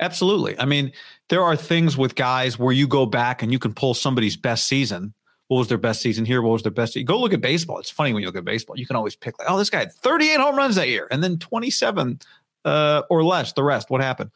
Absolutely. 0.00 0.58
I 0.58 0.64
mean, 0.64 0.90
there 1.30 1.42
are 1.42 1.56
things 1.56 1.96
with 1.96 2.16
guys 2.16 2.58
where 2.58 2.72
you 2.72 2.86
go 2.86 3.06
back 3.06 3.42
and 3.42 3.50
you 3.50 3.58
can 3.58 3.72
pull 3.72 3.94
somebody's 3.94 4.36
best 4.36 4.66
season. 4.66 5.14
What 5.46 5.58
was 5.58 5.68
their 5.68 5.78
best 5.78 6.02
season 6.02 6.24
here? 6.24 6.42
What 6.42 6.52
was 6.52 6.62
their 6.62 6.72
best? 6.72 6.96
Go 7.04 7.18
look 7.18 7.32
at 7.32 7.40
baseball. 7.40 7.78
It's 7.78 7.90
funny 7.90 8.12
when 8.12 8.20
you 8.20 8.28
look 8.28 8.36
at 8.36 8.44
baseball. 8.44 8.78
You 8.78 8.86
can 8.86 8.96
always 8.96 9.16
pick 9.16 9.38
like, 9.38 9.48
oh, 9.50 9.56
this 9.56 9.70
guy 9.70 9.78
had 9.80 9.92
38 9.92 10.38
home 10.38 10.56
runs 10.56 10.74
that 10.74 10.88
year, 10.88 11.08
and 11.10 11.22
then 11.22 11.38
27 11.38 12.20
uh, 12.64 13.02
or 13.08 13.24
less. 13.24 13.52
The 13.52 13.62
rest, 13.62 13.90
what 13.90 14.00
happened? 14.00 14.30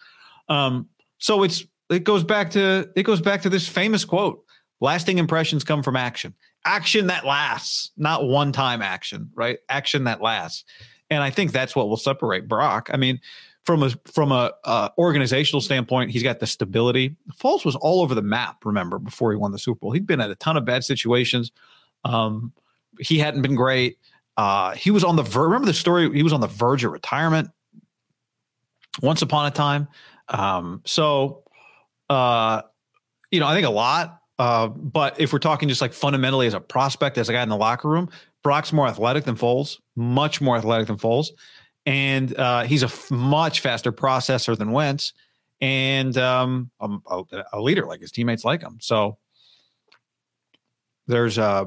Um, 0.48 0.88
so 1.18 1.42
it's 1.42 1.64
it 1.90 2.04
goes 2.04 2.24
back 2.24 2.50
to 2.52 2.88
it 2.96 3.02
goes 3.02 3.20
back 3.20 3.42
to 3.42 3.50
this 3.50 3.68
famous 3.68 4.04
quote: 4.04 4.44
"Lasting 4.80 5.18
impressions 5.18 5.62
come 5.62 5.82
from 5.82 5.96
action. 5.96 6.34
Action 6.64 7.08
that 7.08 7.26
lasts, 7.26 7.90
not 7.96 8.26
one 8.26 8.50
time 8.52 8.82
action. 8.82 9.30
Right? 9.34 9.58
Action 9.68 10.04
that 10.04 10.20
lasts." 10.20 10.64
And 11.10 11.22
I 11.22 11.30
think 11.30 11.52
that's 11.52 11.76
what 11.76 11.88
will 11.88 11.96
separate 11.96 12.48
Brock. 12.48 12.88
I 12.92 12.96
mean, 12.96 13.20
from 13.64 13.82
a 13.82 13.90
from 14.04 14.30
a 14.30 14.52
uh, 14.64 14.88
organizational 14.98 15.60
standpoint, 15.60 16.10
he's 16.10 16.22
got 16.22 16.38
the 16.38 16.46
stability. 16.46 17.16
Foles 17.32 17.64
was 17.64 17.74
all 17.76 18.02
over 18.02 18.14
the 18.14 18.22
map. 18.22 18.64
Remember 18.64 18.98
before 18.98 19.32
he 19.32 19.36
won 19.36 19.52
the 19.52 19.58
Super 19.58 19.80
Bowl, 19.80 19.92
he'd 19.92 20.06
been 20.06 20.20
at 20.20 20.30
a 20.30 20.34
ton 20.36 20.56
of 20.56 20.64
bad 20.64 20.84
situations. 20.84 21.50
Um, 22.04 22.52
he 23.00 23.18
hadn't 23.18 23.42
been 23.42 23.54
great. 23.54 23.98
Uh, 24.36 24.72
he 24.72 24.90
was 24.90 25.02
on 25.02 25.16
the 25.16 25.22
ver- 25.22 25.44
remember 25.44 25.66
the 25.66 25.74
story. 25.74 26.12
He 26.12 26.22
was 26.22 26.32
on 26.32 26.40
the 26.40 26.46
verge 26.46 26.84
of 26.84 26.92
retirement 26.92 27.50
once 29.02 29.22
upon 29.22 29.46
a 29.46 29.50
time. 29.50 29.88
Um, 30.28 30.82
so, 30.84 31.44
uh, 32.10 32.62
you 33.30 33.40
know, 33.40 33.46
I 33.46 33.54
think 33.54 33.66
a 33.66 33.70
lot. 33.70 34.20
Uh, 34.38 34.66
but 34.66 35.20
if 35.20 35.32
we're 35.32 35.38
talking 35.38 35.68
just 35.68 35.80
like 35.80 35.92
fundamentally 35.92 36.46
as 36.46 36.54
a 36.54 36.60
prospect, 36.60 37.16
as 37.18 37.28
a 37.28 37.32
guy 37.32 37.42
in 37.42 37.48
the 37.48 37.56
locker 37.56 37.88
room, 37.88 38.10
Brock's 38.42 38.72
more 38.72 38.86
athletic 38.86 39.24
than 39.24 39.36
Foles, 39.36 39.78
much 39.96 40.40
more 40.40 40.56
athletic 40.56 40.88
than 40.88 40.96
Foles 40.96 41.28
and 41.86 42.36
uh, 42.38 42.62
he's 42.64 42.82
a 42.82 42.86
f- 42.86 43.10
much 43.10 43.60
faster 43.60 43.92
processor 43.92 44.56
than 44.56 44.72
Wentz, 44.72 45.12
and 45.60 46.16
um, 46.16 46.70
a, 46.80 47.24
a, 47.52 47.60
leader 47.60 47.86
like 47.86 48.00
his 48.00 48.10
teammates 48.10 48.44
like 48.44 48.62
him. 48.62 48.78
So 48.80 49.18
there's 51.06 51.38
uh, 51.38 51.66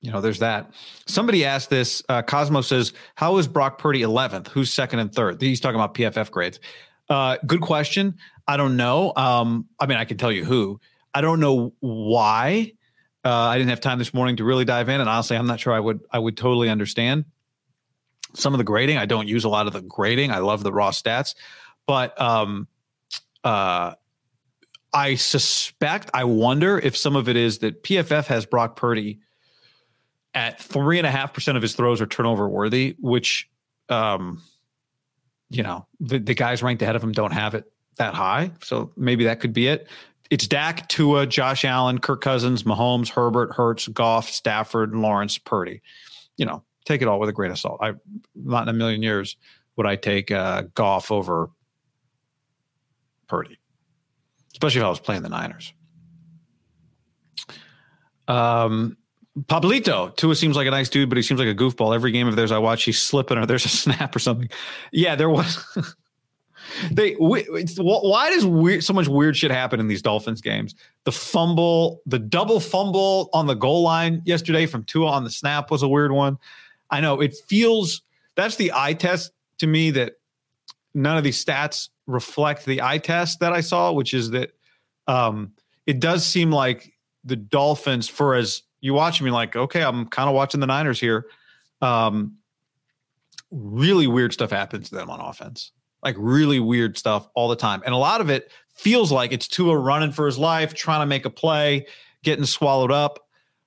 you 0.00 0.10
know, 0.10 0.20
there's 0.20 0.38
that. 0.38 0.72
Somebody 1.06 1.44
asked 1.44 1.70
this. 1.70 2.02
Uh, 2.08 2.22
Cosmo 2.22 2.60
says, 2.62 2.92
"How 3.16 3.36
is 3.36 3.46
Brock 3.46 3.78
Purdy 3.78 4.00
11th? 4.00 4.48
Who's 4.48 4.72
second 4.72 4.98
and 5.00 5.12
third? 5.12 5.40
He's 5.40 5.60
talking 5.60 5.78
about 5.78 5.94
PFF 5.94 6.30
grades. 6.30 6.60
Uh, 7.08 7.36
good 7.46 7.60
question. 7.60 8.16
I 8.46 8.56
don't 8.56 8.76
know. 8.76 9.12
Um, 9.16 9.66
I 9.78 9.86
mean, 9.86 9.98
I 9.98 10.04
can 10.04 10.16
tell 10.16 10.32
you 10.32 10.44
who. 10.44 10.80
I 11.12 11.20
don't 11.20 11.40
know 11.40 11.74
why. 11.80 12.72
Uh, 13.24 13.30
I 13.30 13.58
didn't 13.58 13.70
have 13.70 13.80
time 13.80 13.98
this 13.98 14.14
morning 14.14 14.36
to 14.36 14.44
really 14.44 14.64
dive 14.64 14.88
in, 14.88 15.00
and 15.00 15.10
honestly, 15.10 15.36
I'm 15.36 15.46
not 15.46 15.60
sure 15.60 15.72
I 15.72 15.80
would 15.80 16.00
I 16.10 16.18
would 16.18 16.36
totally 16.36 16.70
understand 16.70 17.26
some 18.34 18.54
of 18.54 18.58
the 18.58 18.64
grading. 18.64 18.98
I 18.98 19.06
don't 19.06 19.28
use 19.28 19.44
a 19.44 19.48
lot 19.48 19.66
of 19.66 19.72
the 19.72 19.82
grading. 19.82 20.30
I 20.30 20.38
love 20.38 20.62
the 20.62 20.72
raw 20.72 20.90
stats, 20.90 21.34
but 21.86 22.18
um, 22.20 22.68
uh, 23.44 23.94
I 24.92 25.14
suspect, 25.14 26.10
I 26.14 26.24
wonder 26.24 26.78
if 26.78 26.96
some 26.96 27.16
of 27.16 27.28
it 27.28 27.36
is 27.36 27.58
that 27.58 27.82
PFF 27.82 28.26
has 28.26 28.46
Brock 28.46 28.76
Purdy 28.76 29.20
at 30.34 30.60
three 30.60 30.98
and 30.98 31.06
a 31.06 31.10
half 31.10 31.32
percent 31.32 31.56
of 31.56 31.62
his 31.62 31.74
throws 31.74 32.00
are 32.00 32.06
turnover 32.06 32.48
worthy, 32.48 32.96
which, 33.00 33.48
um, 33.88 34.42
you 35.48 35.62
know, 35.62 35.86
the, 35.98 36.18
the 36.18 36.34
guys 36.34 36.62
ranked 36.62 36.82
ahead 36.82 36.96
of 36.96 37.02
him 37.02 37.12
don't 37.12 37.32
have 37.32 37.54
it 37.54 37.70
that 37.96 38.14
high. 38.14 38.50
So 38.62 38.92
maybe 38.96 39.24
that 39.24 39.40
could 39.40 39.52
be 39.52 39.68
it. 39.68 39.88
It's 40.30 40.46
Dak, 40.46 40.88
Tua, 40.88 41.26
Josh 41.26 41.64
Allen, 41.64 41.98
Kirk 41.98 42.20
Cousins, 42.20 42.62
Mahomes, 42.62 43.08
Herbert, 43.08 43.52
Hurts, 43.52 43.88
Goff, 43.88 44.30
Stafford, 44.30 44.94
Lawrence, 44.94 45.38
Purdy. 45.38 45.82
You 46.36 46.46
know, 46.46 46.62
take 46.84 47.02
it 47.02 47.08
all 47.08 47.20
with 47.20 47.28
a 47.28 47.32
grain 47.32 47.50
of 47.50 47.58
salt. 47.58 47.78
I 47.82 47.92
not 48.34 48.62
in 48.62 48.68
a 48.68 48.72
million 48.72 49.02
years 49.02 49.36
would 49.76 49.86
I 49.86 49.96
take 49.96 50.30
uh, 50.30 50.62
Goff 50.74 51.10
over 51.10 51.50
Purdy, 53.28 53.58
especially 54.52 54.80
if 54.80 54.86
I 54.86 54.90
was 54.90 55.00
playing 55.00 55.22
the 55.22 55.28
Niners. 55.28 55.72
Um, 58.28 58.96
Pablito, 59.38 60.14
Tua 60.16 60.34
seems 60.34 60.56
like 60.56 60.66
a 60.66 60.70
nice 60.70 60.88
dude, 60.88 61.08
but 61.08 61.16
he 61.16 61.22
seems 61.22 61.38
like 61.38 61.48
a 61.48 61.54
goofball. 61.54 61.94
Every 61.94 62.12
game 62.12 62.26
of 62.26 62.36
theirs 62.36 62.52
I 62.52 62.58
watch, 62.58 62.84
he's 62.84 63.00
slipping 63.00 63.38
or 63.38 63.46
there's 63.46 63.64
a 63.64 63.68
snap 63.70 64.14
or 64.14 64.18
something. 64.18 64.48
Yeah, 64.92 65.14
there 65.14 65.30
was. 65.30 65.64
they 66.90 67.14
why 67.14 68.30
does 68.30 68.44
weird 68.46 68.84
so 68.84 68.92
much 68.92 69.08
weird 69.08 69.36
shit 69.36 69.50
happen 69.50 69.80
in 69.80 69.88
these 69.88 70.02
Dolphins 70.02 70.40
games? 70.40 70.74
The 71.04 71.12
fumble, 71.12 72.02
the 72.06 72.18
double 72.18 72.60
fumble 72.60 73.30
on 73.32 73.46
the 73.46 73.54
goal 73.54 73.82
line 73.82 74.22
yesterday 74.24 74.66
from 74.66 74.84
Tua 74.84 75.10
on 75.10 75.24
the 75.24 75.30
snap 75.30 75.70
was 75.70 75.82
a 75.82 75.88
weird 75.88 76.12
one. 76.12 76.38
I 76.90 77.00
know 77.00 77.20
it 77.20 77.34
feels 77.48 78.02
that's 78.36 78.56
the 78.56 78.72
eye 78.74 78.94
test 78.94 79.32
to 79.58 79.66
me 79.66 79.90
that 79.92 80.14
none 80.94 81.16
of 81.16 81.24
these 81.24 81.42
stats 81.42 81.88
reflect 82.06 82.64
the 82.64 82.82
eye 82.82 82.98
test 82.98 83.40
that 83.40 83.52
I 83.52 83.60
saw, 83.60 83.92
which 83.92 84.14
is 84.14 84.30
that 84.30 84.52
um, 85.06 85.52
it 85.86 86.00
does 86.00 86.26
seem 86.26 86.50
like 86.50 86.92
the 87.24 87.36
Dolphins, 87.36 88.08
for 88.08 88.34
as 88.34 88.62
you 88.80 88.94
watch 88.94 89.20
me, 89.20 89.30
like, 89.30 89.56
okay, 89.56 89.82
I'm 89.82 90.06
kind 90.06 90.28
of 90.28 90.34
watching 90.34 90.60
the 90.60 90.66
Niners 90.66 91.00
here. 91.00 91.26
Um, 91.82 92.36
really 93.50 94.06
weird 94.06 94.32
stuff 94.32 94.50
happens 94.50 94.88
to 94.90 94.94
them 94.94 95.10
on 95.10 95.20
offense, 95.20 95.72
like 96.02 96.16
really 96.18 96.60
weird 96.60 96.96
stuff 96.96 97.28
all 97.34 97.48
the 97.48 97.56
time. 97.56 97.82
And 97.84 97.94
a 97.94 97.98
lot 97.98 98.20
of 98.20 98.30
it 98.30 98.50
feels 98.74 99.12
like 99.12 99.32
it's 99.32 99.48
Tua 99.48 99.76
running 99.76 100.12
for 100.12 100.26
his 100.26 100.38
life, 100.38 100.74
trying 100.74 101.00
to 101.00 101.06
make 101.06 101.24
a 101.24 101.30
play, 101.30 101.86
getting 102.22 102.44
swallowed 102.44 102.92
up. 102.92 103.26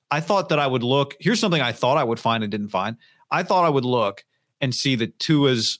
I 0.10 0.20
thought 0.20 0.50
that 0.50 0.60
I 0.60 0.68
would 0.68 0.84
look. 0.84 1.16
Here's 1.20 1.40
something 1.40 1.62
I 1.62 1.72
thought 1.72 1.98
I 1.98 2.04
would 2.04 2.20
find 2.20 2.44
and 2.44 2.52
didn't 2.52 2.70
find. 2.70 2.98
I 3.34 3.44
thought 3.44 3.66
I 3.66 3.70
would 3.70 3.84
look 3.84 4.24
and 4.62 4.74
see 4.74 4.96
that 4.96 5.20
Tua's 5.20 5.80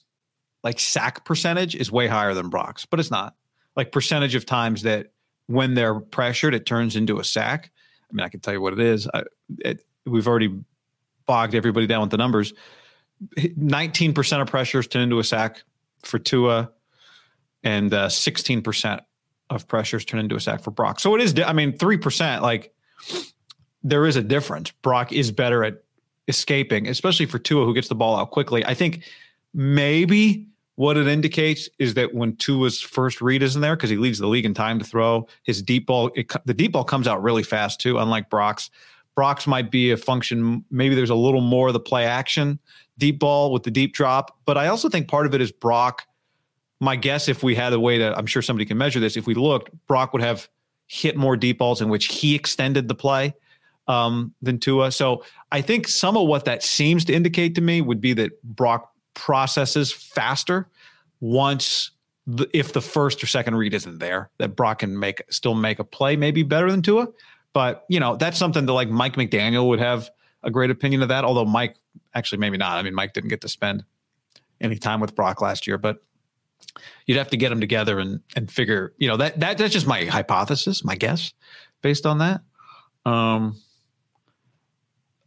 like 0.62 0.80
sack 0.80 1.24
percentage 1.24 1.76
is 1.76 1.92
way 1.92 2.08
higher 2.08 2.34
than 2.34 2.48
Brock's, 2.48 2.84
but 2.84 2.98
it's 2.98 3.10
not. 3.10 3.34
Like 3.76 3.92
percentage 3.92 4.34
of 4.34 4.44
times 4.44 4.82
that 4.82 5.12
when 5.46 5.74
they're 5.74 6.00
pressured, 6.00 6.54
it 6.54 6.66
turns 6.66 6.96
into 6.96 7.18
a 7.20 7.24
sack. 7.24 7.70
I 8.10 8.14
mean, 8.14 8.24
I 8.24 8.28
can 8.28 8.40
tell 8.40 8.54
you 8.54 8.60
what 8.60 8.72
it 8.72 8.80
is. 8.80 9.08
I, 9.12 9.22
it, 9.58 9.84
we've 10.04 10.26
already 10.26 10.54
bogged 11.26 11.54
everybody 11.54 11.86
down 11.86 12.00
with 12.00 12.10
the 12.10 12.16
numbers. 12.16 12.52
19% 13.36 14.40
of 14.40 14.48
pressures 14.48 14.86
turn 14.86 15.02
into 15.02 15.18
a 15.18 15.24
sack 15.24 15.62
for 16.02 16.18
Tua, 16.18 16.70
and 17.62 17.92
uh, 17.94 18.08
16% 18.08 19.00
of 19.50 19.68
pressures 19.68 20.04
turn 20.04 20.20
into 20.20 20.34
a 20.34 20.40
sack 20.40 20.62
for 20.62 20.70
Brock. 20.70 21.00
So 21.00 21.14
it 21.14 21.20
is, 21.20 21.34
I 21.44 21.52
mean, 21.52 21.72
3%, 21.72 22.40
like 22.40 22.74
there 23.82 24.06
is 24.06 24.16
a 24.16 24.22
difference. 24.22 24.70
Brock 24.70 25.12
is 25.12 25.30
better 25.30 25.62
at 25.64 25.83
escaping, 26.28 26.88
especially 26.88 27.26
for 27.26 27.38
Tua, 27.38 27.64
who 27.64 27.74
gets 27.74 27.88
the 27.88 27.94
ball 27.94 28.16
out 28.16 28.30
quickly. 28.30 28.64
I 28.64 28.74
think 28.74 29.04
maybe 29.52 30.46
what 30.76 30.96
it 30.96 31.06
indicates 31.06 31.68
is 31.78 31.94
that 31.94 32.14
when 32.14 32.36
Tua's 32.36 32.80
first 32.80 33.20
read 33.20 33.42
isn't 33.42 33.60
there, 33.60 33.76
because 33.76 33.90
he 33.90 33.96
leads 33.96 34.18
the 34.18 34.26
league 34.26 34.44
in 34.44 34.54
time 34.54 34.78
to 34.78 34.84
throw, 34.84 35.26
his 35.44 35.62
deep 35.62 35.86
ball, 35.86 36.10
it, 36.14 36.32
the 36.44 36.54
deep 36.54 36.72
ball 36.72 36.84
comes 36.84 37.06
out 37.06 37.22
really 37.22 37.42
fast 37.42 37.80
too, 37.80 37.98
unlike 37.98 38.28
Brock's. 38.30 38.70
Brock's 39.14 39.46
might 39.46 39.70
be 39.70 39.92
a 39.92 39.96
function, 39.96 40.64
maybe 40.70 40.96
there's 40.96 41.10
a 41.10 41.14
little 41.14 41.40
more 41.40 41.68
of 41.68 41.72
the 41.72 41.80
play 41.80 42.04
action, 42.04 42.58
deep 42.98 43.20
ball 43.20 43.52
with 43.52 43.62
the 43.62 43.70
deep 43.70 43.94
drop. 43.94 44.36
But 44.44 44.58
I 44.58 44.66
also 44.66 44.88
think 44.88 45.06
part 45.06 45.26
of 45.26 45.34
it 45.34 45.40
is 45.40 45.52
Brock. 45.52 46.06
My 46.80 46.96
guess, 46.96 47.28
if 47.28 47.44
we 47.44 47.54
had 47.54 47.72
a 47.72 47.78
way 47.78 47.98
to, 47.98 48.16
I'm 48.18 48.26
sure 48.26 48.42
somebody 48.42 48.64
can 48.64 48.76
measure 48.76 48.98
this, 48.98 49.16
if 49.16 49.26
we 49.26 49.34
looked, 49.34 49.70
Brock 49.86 50.12
would 50.12 50.22
have 50.22 50.48
hit 50.86 51.16
more 51.16 51.36
deep 51.36 51.58
balls 51.58 51.80
in 51.80 51.88
which 51.88 52.06
he 52.06 52.34
extended 52.34 52.88
the 52.88 52.94
play 52.94 53.34
um, 53.86 54.34
than 54.42 54.58
Tua. 54.58 54.92
So 54.92 55.24
I 55.52 55.60
think 55.60 55.88
some 55.88 56.16
of 56.16 56.26
what 56.26 56.44
that 56.46 56.62
seems 56.62 57.04
to 57.06 57.12
indicate 57.12 57.54
to 57.56 57.60
me 57.60 57.80
would 57.80 58.00
be 58.00 58.12
that 58.14 58.42
Brock 58.42 58.92
processes 59.14 59.92
faster 59.92 60.68
once 61.20 61.90
the, 62.26 62.48
if 62.52 62.72
the 62.72 62.80
first 62.80 63.22
or 63.22 63.26
second 63.26 63.56
read 63.56 63.74
isn't 63.74 63.98
there, 63.98 64.30
that 64.38 64.56
Brock 64.56 64.80
can 64.80 64.98
make 64.98 65.22
still 65.30 65.54
make 65.54 65.78
a 65.78 65.84
play 65.84 66.16
maybe 66.16 66.42
better 66.42 66.70
than 66.70 66.82
Tua. 66.82 67.08
But 67.52 67.84
you 67.88 68.00
know 68.00 68.16
that's 68.16 68.38
something 68.38 68.66
that 68.66 68.72
like 68.72 68.88
Mike 68.88 69.16
McDaniel 69.16 69.68
would 69.68 69.78
have 69.78 70.10
a 70.42 70.50
great 70.50 70.70
opinion 70.70 71.02
of 71.02 71.08
that. 71.08 71.24
Although 71.24 71.44
Mike 71.44 71.76
actually 72.14 72.38
maybe 72.38 72.56
not. 72.56 72.78
I 72.78 72.82
mean 72.82 72.94
Mike 72.94 73.12
didn't 73.12 73.30
get 73.30 73.42
to 73.42 73.48
spend 73.48 73.84
any 74.60 74.76
time 74.76 75.00
with 75.00 75.14
Brock 75.14 75.40
last 75.40 75.66
year, 75.66 75.78
but 75.78 76.02
you'd 77.06 77.18
have 77.18 77.30
to 77.30 77.36
get 77.36 77.50
them 77.50 77.60
together 77.60 77.98
and 77.98 78.20
and 78.34 78.50
figure. 78.50 78.94
You 78.98 79.08
know 79.08 79.16
that 79.18 79.40
that 79.40 79.58
that's 79.58 79.72
just 79.72 79.86
my 79.86 80.04
hypothesis, 80.04 80.84
my 80.84 80.96
guess, 80.96 81.34
based 81.82 82.06
on 82.06 82.18
that. 82.18 82.40
Um, 83.06 83.60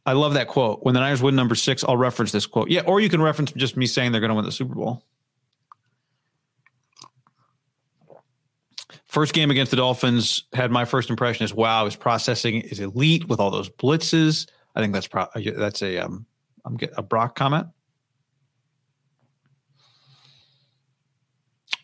I 0.07 0.13
love 0.13 0.35
that 0.35 0.47
quote. 0.47 0.83
When 0.83 0.93
the 0.93 1.01
Niners 1.01 1.21
win 1.21 1.35
number 1.35 1.53
six, 1.53 1.83
I'll 1.83 1.97
reference 1.97 2.31
this 2.31 2.45
quote. 2.45 2.69
Yeah, 2.69 2.81
or 2.87 3.01
you 3.01 3.09
can 3.09 3.21
reference 3.21 3.51
just 3.51 3.75
me 3.75 3.85
saying 3.85 4.13
they're 4.13 4.21
going 4.21 4.29
to 4.29 4.35
win 4.35 4.45
the 4.45 4.53
Super 4.53 4.73
Bowl. 4.73 5.03
First 9.05 9.33
game 9.33 9.51
against 9.51 9.69
the 9.69 9.75
Dolphins 9.75 10.43
had 10.53 10.71
my 10.71 10.85
first 10.85 11.09
impression 11.09 11.43
is 11.43 11.53
wow, 11.53 11.83
his 11.83 11.97
processing 11.97 12.61
is 12.61 12.79
elite 12.79 13.27
with 13.27 13.41
all 13.41 13.51
those 13.51 13.69
blitzes. 13.69 14.47
I 14.75 14.81
think 14.81 14.93
that's 14.93 15.07
pro- 15.07 15.27
that's 15.35 15.81
a 15.81 15.97
um, 15.97 16.25
I'm 16.63 16.77
get 16.77 16.93
a 16.95 17.03
Brock 17.03 17.35
comment. 17.35 17.67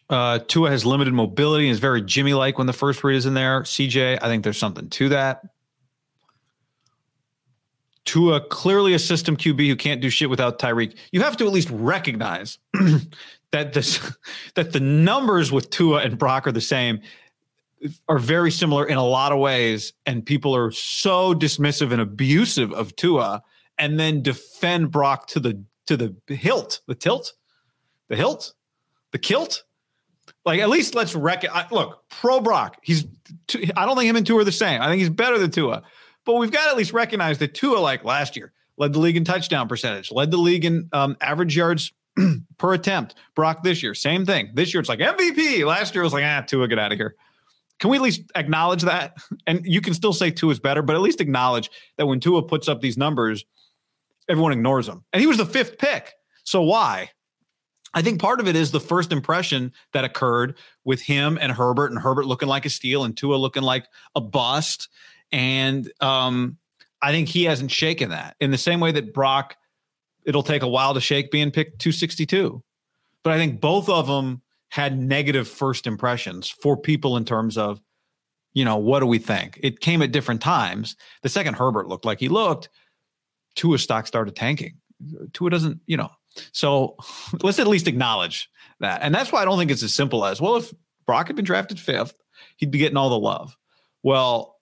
Uh, 0.09 0.39
Tua 0.39 0.69
has 0.69 0.86
limited 0.86 1.13
mobility 1.13 1.65
and 1.65 1.73
is 1.73 1.79
very 1.79 2.01
Jimmy 2.01 2.33
like 2.33 2.57
when 2.57 2.67
the 2.67 2.73
first 2.73 3.03
read 3.03 3.17
is 3.17 3.25
in 3.25 3.33
there. 3.33 3.63
CJ, 3.63 4.19
I 4.21 4.27
think 4.27 4.45
there's 4.45 4.57
something 4.57 4.89
to 4.91 5.09
that. 5.09 5.41
Tua, 8.05 8.41
clearly 8.41 8.93
a 8.93 8.99
system 8.99 9.37
QB 9.37 9.67
who 9.67 9.75
can't 9.75 10.01
do 10.01 10.09
shit 10.09 10.29
without 10.29 10.59
Tyreek. 10.59 10.95
You 11.11 11.21
have 11.21 11.37
to 11.37 11.45
at 11.45 11.53
least 11.53 11.69
recognize 11.71 12.59
that 13.51 13.73
this 13.73 13.99
that 14.55 14.73
the 14.73 14.79
numbers 14.79 15.51
with 15.51 15.69
Tua 15.69 15.99
and 15.99 16.17
Brock 16.17 16.47
are 16.47 16.51
the 16.51 16.61
same, 16.61 16.99
are 18.07 18.19
very 18.19 18.51
similar 18.51 18.85
in 18.85 18.97
a 18.97 19.05
lot 19.05 19.31
of 19.31 19.39
ways, 19.39 19.93
and 20.05 20.25
people 20.25 20.55
are 20.55 20.71
so 20.71 21.33
dismissive 21.33 21.91
and 21.91 22.01
abusive 22.01 22.71
of 22.73 22.95
Tua, 22.95 23.41
and 23.77 23.99
then 23.99 24.21
defend 24.21 24.91
Brock 24.91 25.27
to 25.27 25.39
the 25.39 25.63
to 25.87 25.97
the 25.97 26.15
hilt, 26.27 26.81
the 26.87 26.95
tilt, 26.95 27.33
the 28.09 28.15
hilt, 28.15 28.53
the 29.11 29.17
kilt. 29.17 29.63
Like 30.45 30.59
at 30.59 30.69
least 30.69 30.95
let's 30.95 31.15
rec- 31.15 31.45
I, 31.49 31.67
look 31.71 32.03
pro 32.09 32.41
Brock. 32.41 32.77
He's 32.81 33.05
I 33.75 33.85
don't 33.85 33.97
think 33.97 34.09
him 34.09 34.15
and 34.17 34.25
Tua 34.25 34.41
are 34.41 34.43
the 34.43 34.51
same. 34.51 34.81
I 34.81 34.87
think 34.87 34.99
he's 34.99 35.09
better 35.09 35.37
than 35.37 35.51
Tua, 35.51 35.83
but 36.25 36.36
we've 36.36 36.51
got 36.51 36.65
to 36.65 36.71
at 36.71 36.77
least 36.77 36.93
recognize 36.93 37.38
that 37.39 37.53
Tua, 37.53 37.77
like 37.79 38.03
last 38.03 38.36
year, 38.36 38.53
led 38.77 38.93
the 38.93 38.99
league 38.99 39.17
in 39.17 39.23
touchdown 39.23 39.67
percentage, 39.67 40.12
led 40.12 40.31
the 40.31 40.38
league 40.38 40.65
in 40.65 40.89
um, 40.91 41.17
average 41.21 41.55
yards 41.55 41.91
per 42.57 42.73
attempt. 42.73 43.15
Brock 43.36 43.63
this 43.63 43.83
year, 43.83 43.93
same 43.93 44.25
thing. 44.25 44.51
This 44.53 44.73
year 44.73 44.81
it's 44.81 44.89
like 44.89 44.99
MVP. 44.99 45.65
Last 45.65 45.93
year 45.93 46.03
it 46.03 46.05
was 46.05 46.13
like, 46.13 46.23
ah, 46.25 46.41
Tua, 46.41 46.67
get 46.67 46.79
out 46.79 46.91
of 46.91 46.97
here. 46.97 47.15
Can 47.79 47.89
we 47.89 47.97
at 47.97 48.03
least 48.03 48.21
acknowledge 48.36 48.83
that? 48.83 49.17
And 49.47 49.65
you 49.65 49.81
can 49.81 49.93
still 49.93 50.13
say 50.13 50.31
Tua 50.31 50.51
is 50.51 50.59
better, 50.59 50.81
but 50.81 50.95
at 50.95 51.01
least 51.01 51.19
acknowledge 51.19 51.69
that 51.97 52.05
when 52.05 52.19
Tua 52.19 52.43
puts 52.43 52.69
up 52.69 52.79
these 52.79 52.97
numbers, 52.97 53.43
everyone 54.29 54.53
ignores 54.53 54.88
him. 54.88 55.03
And 55.12 55.19
he 55.19 55.27
was 55.27 55.38
the 55.38 55.45
fifth 55.45 55.77
pick. 55.77 56.13
So 56.45 56.62
why? 56.62 57.09
I 57.93 58.01
think 58.01 58.19
part 58.19 58.39
of 58.39 58.47
it 58.47 58.55
is 58.55 58.71
the 58.71 58.79
first 58.79 59.12
impression 59.12 59.71
that 59.91 60.03
occurred 60.03 60.55
with 60.83 61.01
him 61.01 61.38
and 61.39 61.51
Herbert, 61.51 61.91
and 61.91 61.99
Herbert 61.99 62.25
looking 62.25 62.47
like 62.47 62.65
a 62.65 62.69
steal, 62.69 63.03
and 63.03 63.15
Tua 63.15 63.36
looking 63.36 63.63
like 63.63 63.86
a 64.15 64.21
bust. 64.21 64.89
And 65.33 65.91
um, 65.99 66.57
I 67.01 67.11
think 67.11 67.27
he 67.27 67.43
hasn't 67.43 67.71
shaken 67.71 68.11
that 68.11 68.37
in 68.39 68.51
the 68.51 68.57
same 68.57 68.79
way 68.79 68.93
that 68.93 69.13
Brock 69.13 69.57
it'll 70.25 70.43
take 70.43 70.61
a 70.61 70.67
while 70.67 70.93
to 70.93 71.01
shake 71.01 71.31
being 71.31 71.51
picked 71.51 71.79
262. 71.79 72.63
But 73.23 73.33
I 73.33 73.37
think 73.37 73.59
both 73.59 73.89
of 73.89 74.07
them 74.07 74.41
had 74.69 74.97
negative 74.97 75.47
first 75.47 75.87
impressions 75.87 76.49
for 76.49 76.77
people 76.77 77.17
in 77.17 77.25
terms 77.25 77.57
of, 77.57 77.81
you 78.53 78.63
know, 78.63 78.77
what 78.77 78.99
do 78.99 79.05
we 79.05 79.17
think? 79.17 79.59
It 79.61 79.79
came 79.79 80.01
at 80.01 80.11
different 80.11 80.41
times. 80.41 80.95
The 81.23 81.29
second 81.29 81.55
Herbert 81.55 81.87
looked 81.87 82.05
like 82.05 82.19
he 82.19 82.29
looked, 82.29 82.69
Tua 83.55 83.79
stock 83.79 84.07
started 84.07 84.35
tanking. 84.35 84.77
Tua 85.33 85.49
doesn't, 85.49 85.81
you 85.87 85.97
know. 85.97 86.09
So 86.51 86.95
let's 87.41 87.59
at 87.59 87.67
least 87.67 87.87
acknowledge 87.87 88.49
that. 88.79 89.01
And 89.01 89.13
that's 89.13 89.31
why 89.31 89.41
I 89.41 89.45
don't 89.45 89.57
think 89.57 89.71
it's 89.71 89.83
as 89.83 89.93
simple 89.93 90.25
as, 90.25 90.39
well, 90.39 90.57
if 90.57 90.73
Brock 91.05 91.27
had 91.27 91.35
been 91.35 91.45
drafted 91.45 91.79
fifth, 91.79 92.15
he'd 92.57 92.71
be 92.71 92.79
getting 92.79 92.97
all 92.97 93.09
the 93.09 93.19
love. 93.19 93.57
Well, 94.03 94.52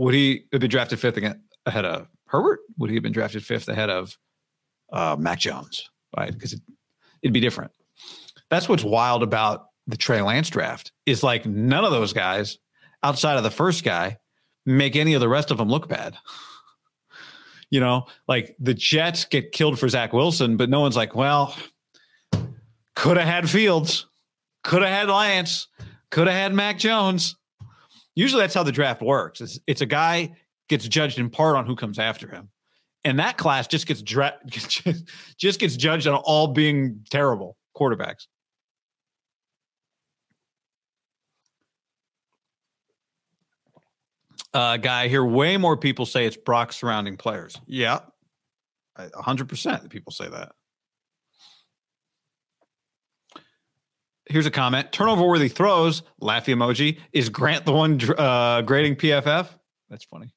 would 0.00 0.14
he 0.14 0.46
have 0.50 0.62
been 0.62 0.70
drafted 0.70 0.98
fifth 0.98 1.18
ahead 1.66 1.84
of 1.84 2.08
Herbert? 2.24 2.60
Would 2.78 2.88
he 2.88 2.96
have 2.96 3.02
been 3.02 3.12
drafted 3.12 3.44
fifth 3.44 3.68
ahead 3.68 3.90
of 3.90 4.16
uh, 4.90 5.14
Mac 5.18 5.38
Jones, 5.38 5.90
right? 6.16 6.32
Because 6.32 6.54
it, 6.54 6.60
it'd 7.20 7.34
be 7.34 7.40
different. 7.40 7.70
That's 8.48 8.66
what's 8.66 8.82
wild 8.82 9.22
about 9.22 9.66
the 9.86 9.98
Trey 9.98 10.22
Lance 10.22 10.48
draft 10.48 10.92
is 11.04 11.22
like 11.22 11.44
none 11.44 11.84
of 11.84 11.90
those 11.90 12.14
guys 12.14 12.56
outside 13.02 13.36
of 13.36 13.42
the 13.42 13.50
first 13.50 13.84
guy 13.84 14.16
make 14.64 14.96
any 14.96 15.12
of 15.12 15.20
the 15.20 15.28
rest 15.28 15.50
of 15.50 15.58
them 15.58 15.68
look 15.68 15.86
bad. 15.86 16.16
you 17.70 17.80
know, 17.80 18.06
like 18.26 18.56
the 18.58 18.72
Jets 18.72 19.26
get 19.26 19.52
killed 19.52 19.78
for 19.78 19.86
Zach 19.90 20.14
Wilson, 20.14 20.56
but 20.56 20.70
no 20.70 20.80
one's 20.80 20.96
like, 20.96 21.14
well, 21.14 21.54
could 22.96 23.18
have 23.18 23.28
had 23.28 23.50
Fields, 23.50 24.06
could 24.64 24.80
have 24.80 24.90
had 24.90 25.10
Lance, 25.10 25.68
could 26.10 26.26
have 26.26 26.36
had 26.36 26.54
Mac 26.54 26.78
Jones. 26.78 27.36
Usually 28.14 28.42
that's 28.42 28.54
how 28.54 28.62
the 28.62 28.72
draft 28.72 29.02
works. 29.02 29.40
It's, 29.40 29.58
it's 29.66 29.80
a 29.80 29.86
guy 29.86 30.34
gets 30.68 30.86
judged 30.86 31.18
in 31.18 31.30
part 31.30 31.56
on 31.56 31.66
who 31.66 31.76
comes 31.76 31.98
after 31.98 32.28
him 32.28 32.50
and 33.04 33.18
that 33.18 33.36
class 33.36 33.66
just 33.66 33.86
gets 33.86 34.02
dra- 34.02 34.38
just 35.38 35.60
gets 35.60 35.76
judged 35.76 36.06
on 36.06 36.14
all 36.14 36.48
being 36.48 37.04
terrible 37.10 37.56
quarterbacks. 37.76 38.26
Uh, 44.52 44.76
guy 44.76 45.06
here, 45.06 45.24
way 45.24 45.56
more 45.56 45.76
people 45.76 46.04
say 46.04 46.26
it's 46.26 46.36
Brock 46.36 46.72
surrounding 46.72 47.16
players. 47.16 47.56
Yeah, 47.66 48.00
hundred 49.14 49.48
percent. 49.48 49.88
People 49.90 50.12
say 50.12 50.28
that. 50.28 50.52
Here's 54.30 54.46
a 54.46 54.50
comment: 54.50 54.92
turnover 54.92 55.26
worthy 55.26 55.48
throws. 55.48 56.02
Laughy 56.22 56.54
emoji. 56.54 56.98
Is 57.12 57.28
Grant 57.28 57.64
the 57.66 57.72
one 57.72 58.00
uh, 58.16 58.62
grading 58.62 58.96
PFF? 58.96 59.48
That's 59.88 60.04
funny. 60.04 60.32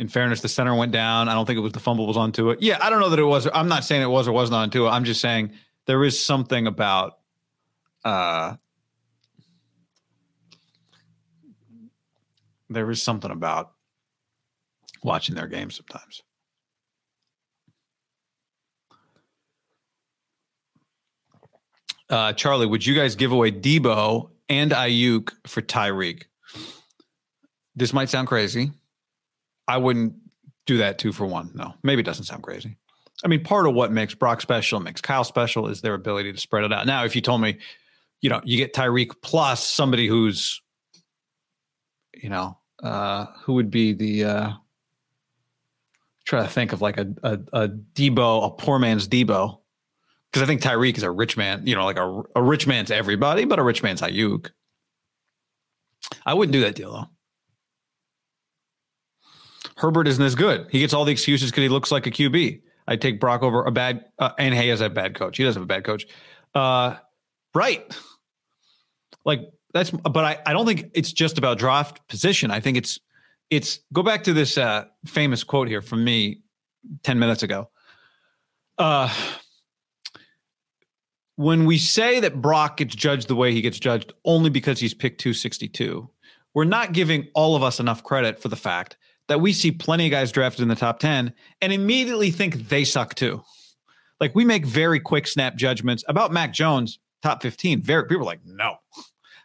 in 0.00 0.08
fairness, 0.08 0.40
the 0.40 0.48
center 0.48 0.74
went 0.74 0.92
down. 0.92 1.28
I 1.28 1.34
don't 1.34 1.44
think 1.44 1.58
it 1.58 1.60
was 1.60 1.72
the 1.72 1.78
fumble 1.78 2.06
was 2.06 2.16
onto 2.16 2.48
it. 2.48 2.62
Yeah, 2.62 2.78
I 2.80 2.88
don't 2.88 3.00
know 3.00 3.10
that 3.10 3.18
it 3.18 3.24
was. 3.24 3.46
I'm 3.52 3.68
not 3.68 3.84
saying 3.84 4.00
it 4.00 4.06
was 4.06 4.26
or 4.26 4.32
wasn't 4.32 4.56
onto 4.56 4.86
it. 4.86 4.88
I'm 4.88 5.04
just 5.04 5.20
saying 5.20 5.52
there 5.86 6.02
is 6.04 6.24
something 6.24 6.66
about 6.66 7.18
uh 8.02 8.56
there 12.70 12.90
is 12.90 13.02
something 13.02 13.30
about 13.30 13.72
watching 15.02 15.34
their 15.34 15.48
games 15.48 15.76
sometimes. 15.76 16.22
Uh, 22.10 22.32
Charlie, 22.32 22.66
would 22.66 22.84
you 22.84 22.94
guys 22.94 23.14
give 23.14 23.30
away 23.30 23.52
Deebo 23.52 24.30
and 24.48 24.72
Aiyuk 24.72 25.30
for 25.46 25.62
Tyreek? 25.62 26.24
This 27.76 27.92
might 27.92 28.08
sound 28.08 28.26
crazy. 28.26 28.72
I 29.68 29.76
wouldn't 29.76 30.14
do 30.66 30.78
that 30.78 30.98
two 30.98 31.12
for 31.12 31.24
one. 31.24 31.52
No, 31.54 31.74
maybe 31.84 32.00
it 32.00 32.04
doesn't 32.04 32.24
sound 32.24 32.42
crazy. 32.42 32.76
I 33.24 33.28
mean, 33.28 33.44
part 33.44 33.66
of 33.66 33.74
what 33.74 33.92
makes 33.92 34.14
Brock 34.14 34.40
special, 34.40 34.80
makes 34.80 35.00
Kyle 35.00 35.24
special, 35.24 35.68
is 35.68 35.82
their 35.82 35.94
ability 35.94 36.32
to 36.32 36.38
spread 36.38 36.64
it 36.64 36.72
out. 36.72 36.86
Now, 36.86 37.04
if 37.04 37.14
you 37.14 37.22
told 37.22 37.40
me, 37.40 37.58
you 38.20 38.28
know, 38.28 38.40
you 38.44 38.56
get 38.56 38.74
Tyreek 38.74 39.12
plus 39.22 39.66
somebody 39.66 40.08
who's, 40.08 40.60
you 42.14 42.28
know, 42.28 42.58
uh, 42.82 43.26
who 43.42 43.54
would 43.54 43.70
be 43.70 43.92
the 43.92 44.24
uh, 44.24 44.50
try 46.24 46.42
to 46.42 46.48
think 46.48 46.72
of 46.72 46.80
like 46.80 46.98
a 46.98 47.06
a, 47.22 47.38
a 47.52 47.68
Deebo, 47.68 48.46
a 48.46 48.50
poor 48.50 48.78
man's 48.78 49.06
Deebo, 49.06 49.60
because 50.30 50.42
I 50.42 50.46
think 50.46 50.60
Tyreek 50.60 50.96
is 50.96 51.02
a 51.02 51.10
rich 51.10 51.36
man, 51.36 51.66
you 51.66 51.74
know, 51.74 51.84
like 51.84 51.98
a, 51.98 52.22
a 52.36 52.42
rich 52.42 52.66
man's 52.66 52.90
everybody, 52.90 53.44
but 53.44 53.58
a 53.58 53.62
rich 53.62 53.82
man's 53.82 54.00
Aiyuk. 54.00 54.50
I 56.24 56.34
wouldn't 56.34 56.52
do 56.52 56.60
that 56.60 56.74
deal 56.74 56.92
though. 56.92 57.06
Herbert 59.76 60.06
isn't 60.08 60.22
as 60.22 60.34
good. 60.34 60.66
He 60.70 60.80
gets 60.80 60.92
all 60.92 61.04
the 61.04 61.12
excuses 61.12 61.50
because 61.50 61.62
he 61.62 61.68
looks 61.68 61.90
like 61.90 62.06
a 62.06 62.10
QB. 62.10 62.60
I 62.86 62.96
take 62.96 63.18
Brock 63.18 63.42
over 63.42 63.64
a 63.64 63.70
bad, 63.70 64.04
uh, 64.18 64.32
and 64.38 64.54
Hay 64.54 64.68
has 64.68 64.80
a 64.80 64.90
bad 64.90 65.14
coach. 65.14 65.36
He 65.36 65.44
does 65.44 65.54
have 65.54 65.62
a 65.62 65.66
bad 65.66 65.84
coach. 65.84 66.06
Uh, 66.54 66.96
right. 67.54 67.84
Like 69.24 69.40
that's, 69.72 69.90
but 69.90 70.24
I, 70.24 70.38
I 70.44 70.52
don't 70.52 70.66
think 70.66 70.90
it's 70.94 71.12
just 71.12 71.38
about 71.38 71.58
draft 71.58 72.06
position. 72.08 72.50
I 72.50 72.60
think 72.60 72.76
it's, 72.76 72.98
it's 73.48 73.80
go 73.92 74.02
back 74.02 74.24
to 74.24 74.32
this 74.32 74.58
uh, 74.58 74.84
famous 75.06 75.44
quote 75.44 75.68
here 75.68 75.82
from 75.82 76.04
me 76.04 76.42
10 77.02 77.18
minutes 77.18 77.42
ago. 77.42 77.70
Uh, 78.78 79.12
when 81.40 81.64
we 81.64 81.78
say 81.78 82.20
that 82.20 82.42
Brock 82.42 82.76
gets 82.76 82.94
judged 82.94 83.26
the 83.26 83.34
way 83.34 83.50
he 83.50 83.62
gets 83.62 83.78
judged 83.78 84.12
only 84.26 84.50
because 84.50 84.78
he's 84.78 84.92
picked 84.92 85.22
262, 85.22 86.06
we're 86.52 86.64
not 86.64 86.92
giving 86.92 87.28
all 87.34 87.56
of 87.56 87.62
us 87.62 87.80
enough 87.80 88.04
credit 88.04 88.38
for 88.38 88.48
the 88.48 88.56
fact 88.56 88.98
that 89.28 89.40
we 89.40 89.54
see 89.54 89.72
plenty 89.72 90.04
of 90.04 90.10
guys 90.10 90.32
drafted 90.32 90.60
in 90.60 90.68
the 90.68 90.74
top 90.74 90.98
10 90.98 91.32
and 91.62 91.72
immediately 91.72 92.30
think 92.30 92.68
they 92.68 92.84
suck 92.84 93.14
too. 93.14 93.42
Like 94.20 94.34
we 94.34 94.44
make 94.44 94.66
very 94.66 95.00
quick 95.00 95.26
snap 95.26 95.56
judgments 95.56 96.04
about 96.08 96.30
Mac 96.30 96.52
Jones, 96.52 96.98
top 97.22 97.40
15. 97.40 97.80
Very 97.80 98.04
people 98.06 98.24
are 98.24 98.26
like, 98.26 98.44
no. 98.44 98.74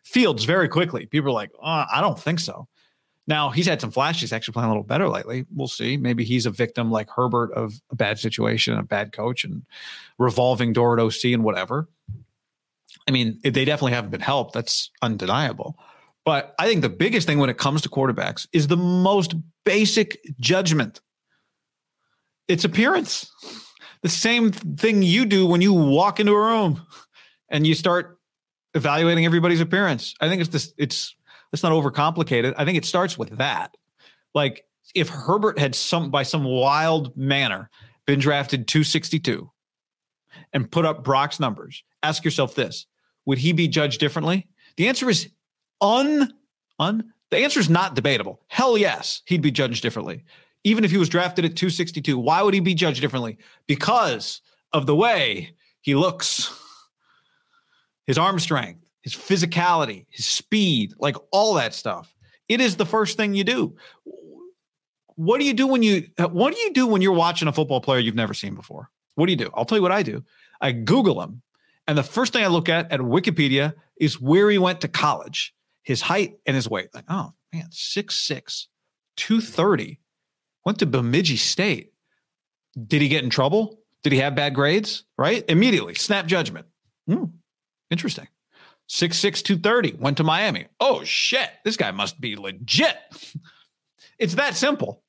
Fields 0.03 0.43
very 0.43 0.67
quickly. 0.67 1.05
People 1.05 1.29
are 1.29 1.33
like, 1.33 1.51
oh, 1.63 1.85
I 1.89 2.01
don't 2.01 2.19
think 2.19 2.41
so. 2.41 2.67
Now 3.27 3.49
he's 3.49 3.67
had 3.67 3.81
some 3.81 3.91
flashes, 3.91 4.31
actually 4.31 4.53
playing 4.53 4.67
a 4.67 4.71
little 4.71 4.83
better 4.83 5.09
lately. 5.09 5.45
We'll 5.53 5.67
see. 5.67 5.97
Maybe 5.97 6.23
he's 6.23 6.45
a 6.45 6.51
victim 6.51 6.91
like 6.91 7.09
Herbert 7.09 7.51
of 7.53 7.73
a 7.91 7.95
bad 7.95 8.19
situation, 8.19 8.77
a 8.77 8.83
bad 8.83 9.11
coach, 9.11 9.43
and 9.43 9.63
revolving 10.19 10.73
door 10.73 10.97
at 10.97 11.03
OC 11.03 11.25
and 11.33 11.43
whatever. 11.43 11.89
I 13.07 13.11
mean, 13.11 13.39
they 13.43 13.65
definitely 13.65 13.93
haven't 13.93 14.11
been 14.11 14.21
helped. 14.21 14.53
That's 14.53 14.91
undeniable. 15.01 15.77
But 16.23 16.55
I 16.57 16.67
think 16.67 16.81
the 16.81 16.89
biggest 16.89 17.27
thing 17.27 17.37
when 17.37 17.49
it 17.49 17.57
comes 17.57 17.81
to 17.83 17.89
quarterbacks 17.89 18.47
is 18.51 18.67
the 18.67 18.77
most 18.77 19.35
basic 19.63 20.19
judgment. 20.39 21.01
It's 22.47 22.63
appearance. 22.63 23.31
The 24.01 24.09
same 24.09 24.51
thing 24.51 25.01
you 25.01 25.25
do 25.25 25.47
when 25.47 25.61
you 25.61 25.73
walk 25.73 26.19
into 26.19 26.33
a 26.33 26.39
room 26.39 26.85
and 27.49 27.65
you 27.65 27.75
start 27.75 28.19
evaluating 28.73 29.25
everybody's 29.25 29.61
appearance. 29.61 30.13
I 30.19 30.27
think 30.27 30.41
it's 30.41 30.49
this. 30.49 30.73
It's 30.77 31.14
let's 31.55 31.63
not 31.63 31.71
overcomplicate 31.71 32.43
it. 32.43 32.53
I 32.57 32.65
think 32.65 32.77
it 32.77 32.83
starts 32.83 33.17
with 33.17 33.37
that. 33.37 33.77
Like 34.33 34.65
if 34.93 35.07
Herbert 35.07 35.57
had 35.57 35.73
some 35.73 36.11
by 36.11 36.23
some 36.23 36.43
wild 36.43 37.15
manner 37.15 37.69
been 38.05 38.19
drafted 38.19 38.67
262 38.67 39.49
and 40.51 40.69
put 40.69 40.83
up 40.83 41.05
Brock's 41.05 41.39
numbers, 41.39 41.81
ask 42.03 42.25
yourself 42.25 42.55
this: 42.55 42.87
Would 43.25 43.37
he 43.37 43.53
be 43.53 43.69
judged 43.69 44.01
differently? 44.01 44.49
The 44.75 44.89
answer 44.89 45.09
is 45.09 45.29
un 45.79 46.33
un. 46.77 47.13
The 47.31 47.37
answer 47.37 47.61
is 47.61 47.69
not 47.69 47.95
debatable. 47.95 48.41
Hell 48.49 48.77
yes, 48.77 49.21
he'd 49.25 49.41
be 49.41 49.51
judged 49.51 49.81
differently. 49.81 50.25
Even 50.65 50.83
if 50.83 50.91
he 50.91 50.97
was 50.97 51.07
drafted 51.07 51.45
at 51.45 51.55
262, 51.55 52.19
why 52.19 52.41
would 52.41 52.53
he 52.53 52.59
be 52.59 52.73
judged 52.73 52.99
differently? 52.99 53.37
Because 53.65 54.41
of 54.73 54.87
the 54.87 54.95
way 54.95 55.55
he 55.79 55.95
looks, 55.95 56.53
his 58.07 58.17
arm 58.17 58.39
strength, 58.39 58.84
his 59.05 59.13
physicality, 59.13 60.07
his 60.09 60.25
speed, 60.25 60.95
like 60.97 61.15
all 61.31 61.53
that 61.53 61.75
stuff. 61.75 62.13
It 62.49 62.59
is 62.59 62.75
the 62.75 62.87
first 62.87 63.17
thing 63.17 63.35
you 63.35 63.43
do. 63.43 63.75
What 65.15 65.39
do 65.39 65.45
you 65.45 65.53
do 65.53 65.67
when 65.67 65.83
you 65.83 66.07
what 66.17 66.53
do 66.53 66.59
you 66.59 66.73
do 66.73 66.87
when 66.87 67.03
you're 67.03 67.13
watching 67.13 67.47
a 67.47 67.53
football 67.53 67.79
player 67.81 67.99
you've 67.99 68.15
never 68.15 68.33
seen 68.33 68.55
before? 68.55 68.89
What 69.13 69.27
do 69.27 69.31
you 69.31 69.37
do? 69.37 69.51
I'll 69.53 69.63
tell 69.63 69.77
you 69.77 69.83
what 69.83 69.91
I 69.91 70.01
do. 70.01 70.23
I 70.59 70.71
Google 70.71 71.21
him. 71.21 71.43
And 71.87 71.95
the 71.95 72.03
first 72.03 72.33
thing 72.33 72.43
I 72.43 72.47
look 72.47 72.67
at 72.67 72.91
at 72.91 72.99
Wikipedia 72.99 73.75
is 73.95 74.19
where 74.19 74.49
he 74.49 74.57
went 74.57 74.81
to 74.81 74.87
college, 74.87 75.53
his 75.83 76.01
height 76.01 76.37
and 76.47 76.55
his 76.55 76.67
weight. 76.67 76.89
Like, 76.93 77.05
oh 77.07 77.33
man, 77.53 77.69
6'6, 77.71 78.65
230. 79.17 79.99
Went 80.65 80.79
to 80.79 80.87
Bemidji 80.87 81.37
State. 81.37 81.93
Did 82.87 83.03
he 83.03 83.07
get 83.07 83.23
in 83.23 83.29
trouble? 83.29 83.79
Did 84.01 84.13
he 84.13 84.19
have 84.19 84.33
bad 84.33 84.55
grades? 84.55 85.03
Right? 85.15 85.45
Immediately, 85.47 85.93
snap 85.93 86.25
judgment. 86.25 86.65
Hmm, 87.07 87.25
interesting. 87.91 88.27
6'6, 88.89 89.43
230. 89.43 89.93
Went 89.99 90.17
to 90.17 90.23
Miami. 90.23 90.67
Oh 90.79 91.03
shit, 91.03 91.49
this 91.63 91.77
guy 91.77 91.91
must 91.91 92.21
be 92.21 92.35
legit. 92.35 92.97
it's 94.19 94.35
that 94.35 94.55
simple. 94.55 95.01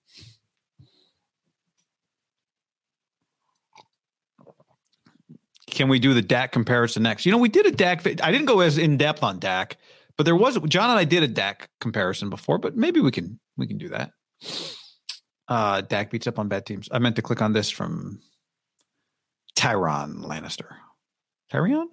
Can 5.69 5.89
we 5.89 5.99
do 5.99 6.15
the 6.15 6.23
Dak 6.23 6.53
comparison 6.53 7.03
next? 7.03 7.27
You 7.27 7.33
know, 7.33 7.39
we 7.39 7.51
did 7.51 7.67
a 7.67 7.71
Dak. 7.71 8.07
I 8.07 8.33
didn't 8.33 8.47
go 8.47 8.61
as 8.61 8.79
in 8.79 8.97
depth 8.97 9.23
on 9.23 9.39
Dak, 9.39 9.77
but 10.17 10.25
there 10.25 10.37
was 10.37 10.59
John 10.69 10.89
and 10.89 10.99
I 10.99 11.05
did 11.05 11.23
a 11.23 11.29
Dak 11.29 11.69
comparison 11.81 12.31
before. 12.31 12.59
But 12.59 12.77
maybe 12.77 13.01
we 13.01 13.11
can 13.11 13.39
we 13.59 13.67
can 13.67 13.77
do 13.77 13.91
that. 13.91 14.12
Uh, 15.49 15.83
Dak 15.83 16.11
beats 16.11 16.27
up 16.27 16.39
on 16.39 16.49
bad 16.49 16.65
teams. 16.65 16.89
I 16.91 16.99
meant 16.99 17.17
to 17.17 17.23
click 17.23 17.43
on 17.43 17.53
this 17.53 17.69
from 17.69 18.21
Tyron 19.55 20.25
Lannister. 20.25 20.77
Tyrion? 21.53 21.87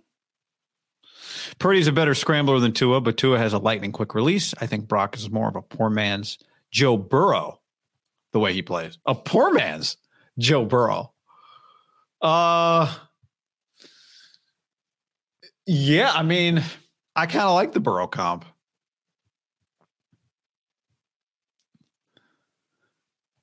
Purdy's 1.59 1.87
a 1.87 1.91
better 1.91 2.13
scrambler 2.15 2.59
than 2.59 2.73
Tua, 2.73 3.01
but 3.01 3.17
Tua 3.17 3.37
has 3.37 3.53
a 3.53 3.59
lightning 3.59 3.91
quick 3.91 4.15
release. 4.15 4.53
I 4.59 4.67
think 4.67 4.87
Brock 4.87 5.15
is 5.15 5.29
more 5.29 5.47
of 5.47 5.55
a 5.55 5.61
poor 5.61 5.89
man's 5.89 6.37
Joe 6.71 6.97
Burrow, 6.97 7.59
the 8.31 8.39
way 8.39 8.53
he 8.53 8.61
plays. 8.61 8.97
A 9.05 9.15
poor 9.15 9.53
man's 9.53 9.97
Joe 10.37 10.65
Burrow. 10.65 11.13
Uh 12.21 12.93
yeah, 15.65 16.11
I 16.11 16.23
mean, 16.23 16.61
I 17.15 17.25
kind 17.25 17.45
of 17.45 17.53
like 17.53 17.71
the 17.71 17.79
Burrow 17.79 18.07
comp. 18.07 18.45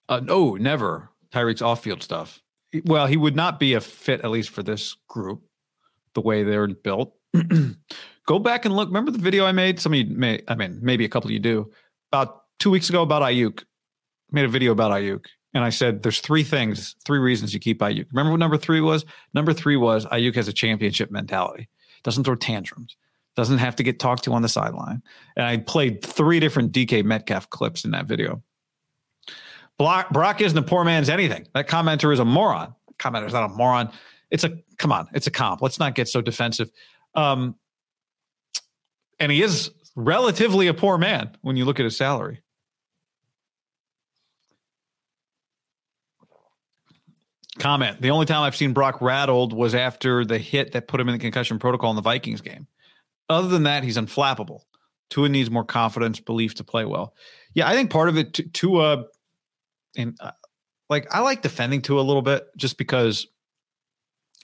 Uh, 0.08 0.20
no, 0.20 0.56
never. 0.56 1.08
Tyreek's 1.32 1.62
off-field 1.62 2.02
stuff. 2.02 2.42
Well, 2.84 3.06
he 3.06 3.16
would 3.16 3.36
not 3.36 3.60
be 3.60 3.74
a 3.74 3.80
fit, 3.80 4.20
at 4.22 4.30
least 4.30 4.50
for 4.50 4.62
this 4.62 4.96
group, 5.08 5.42
the 6.14 6.20
way 6.20 6.42
they're 6.42 6.66
built. 6.66 7.14
Go 8.26 8.38
back 8.38 8.64
and 8.64 8.74
look. 8.76 8.88
Remember 8.88 9.10
the 9.10 9.18
video 9.18 9.44
I 9.44 9.52
made? 9.52 9.80
Some 9.80 9.92
of 9.92 9.98
you 9.98 10.06
may, 10.06 10.40
I 10.48 10.54
mean, 10.54 10.78
maybe 10.82 11.04
a 11.04 11.08
couple 11.08 11.28
of 11.28 11.32
you 11.32 11.38
do. 11.38 11.70
About 12.12 12.42
two 12.58 12.70
weeks 12.70 12.88
ago 12.88 13.02
about 13.02 13.22
Aiyuk. 13.22 13.64
Made 14.30 14.44
a 14.44 14.48
video 14.48 14.72
about 14.72 14.92
Aiyuk. 14.92 15.24
And 15.52 15.64
I 15.64 15.70
said, 15.70 16.02
there's 16.04 16.20
three 16.20 16.44
things, 16.44 16.94
three 17.04 17.18
reasons 17.18 17.52
you 17.52 17.58
keep 17.58 17.80
Aiyuk. 17.80 18.06
Remember 18.12 18.30
what 18.30 18.38
number 18.38 18.56
three 18.56 18.80
was? 18.80 19.04
Number 19.34 19.52
three 19.52 19.76
was 19.76 20.06
Aiyuk 20.06 20.36
has 20.36 20.46
a 20.46 20.52
championship 20.52 21.10
mentality, 21.10 21.68
doesn't 22.04 22.22
throw 22.22 22.36
tantrums, 22.36 22.96
doesn't 23.34 23.58
have 23.58 23.74
to 23.76 23.82
get 23.82 23.98
talked 23.98 24.22
to 24.24 24.32
on 24.32 24.42
the 24.42 24.48
sideline. 24.48 25.02
And 25.34 25.44
I 25.44 25.56
played 25.56 26.04
three 26.04 26.38
different 26.38 26.70
DK 26.72 27.04
Metcalf 27.04 27.50
clips 27.50 27.84
in 27.84 27.90
that 27.90 28.06
video. 28.06 28.42
Brock, 29.76 30.10
Brock 30.10 30.40
isn't 30.40 30.56
a 30.56 30.62
poor 30.62 30.84
man's 30.84 31.08
anything. 31.08 31.48
That 31.54 31.66
commenter 31.66 32.12
is 32.12 32.20
a 32.20 32.24
moron. 32.24 32.74
Commenter 32.98 33.26
is 33.26 33.32
not 33.32 33.50
a 33.50 33.54
moron. 33.54 33.90
It's 34.30 34.44
a, 34.44 34.56
come 34.78 34.92
on, 34.92 35.08
it's 35.14 35.26
a 35.26 35.30
comp. 35.32 35.62
Let's 35.62 35.80
not 35.80 35.96
get 35.96 36.06
so 36.06 36.20
defensive. 36.20 36.70
Um, 37.14 37.56
and 39.18 39.30
he 39.30 39.42
is 39.42 39.70
relatively 39.96 40.66
a 40.68 40.74
poor 40.74 40.98
man 40.98 41.36
when 41.42 41.56
you 41.56 41.64
look 41.64 41.78
at 41.80 41.84
his 41.84 41.96
salary. 41.96 42.42
Comment. 47.58 48.00
The 48.00 48.10
only 48.10 48.26
time 48.26 48.42
I've 48.42 48.56
seen 48.56 48.72
Brock 48.72 49.02
rattled 49.02 49.52
was 49.52 49.74
after 49.74 50.24
the 50.24 50.38
hit 50.38 50.72
that 50.72 50.88
put 50.88 51.00
him 51.00 51.08
in 51.08 51.12
the 51.12 51.18
concussion 51.18 51.58
protocol 51.58 51.90
in 51.90 51.96
the 51.96 52.02
Vikings 52.02 52.40
game. 52.40 52.66
Other 53.28 53.48
than 53.48 53.64
that, 53.64 53.84
he's 53.84 53.98
unflappable. 53.98 54.60
Tua 55.10 55.28
needs 55.28 55.50
more 55.50 55.64
confidence, 55.64 56.20
belief 56.20 56.54
to 56.54 56.64
play 56.64 56.84
well. 56.84 57.14
Yeah, 57.52 57.68
I 57.68 57.74
think 57.74 57.90
part 57.90 58.08
of 58.08 58.16
it, 58.16 58.52
Tua, 58.54 59.04
and 59.96 60.16
uh, 60.20 60.30
like 60.88 61.12
I 61.14 61.20
like 61.20 61.42
defending 61.42 61.82
Tua 61.82 62.00
a 62.00 62.02
little 62.02 62.22
bit 62.22 62.46
just 62.56 62.78
because 62.78 63.26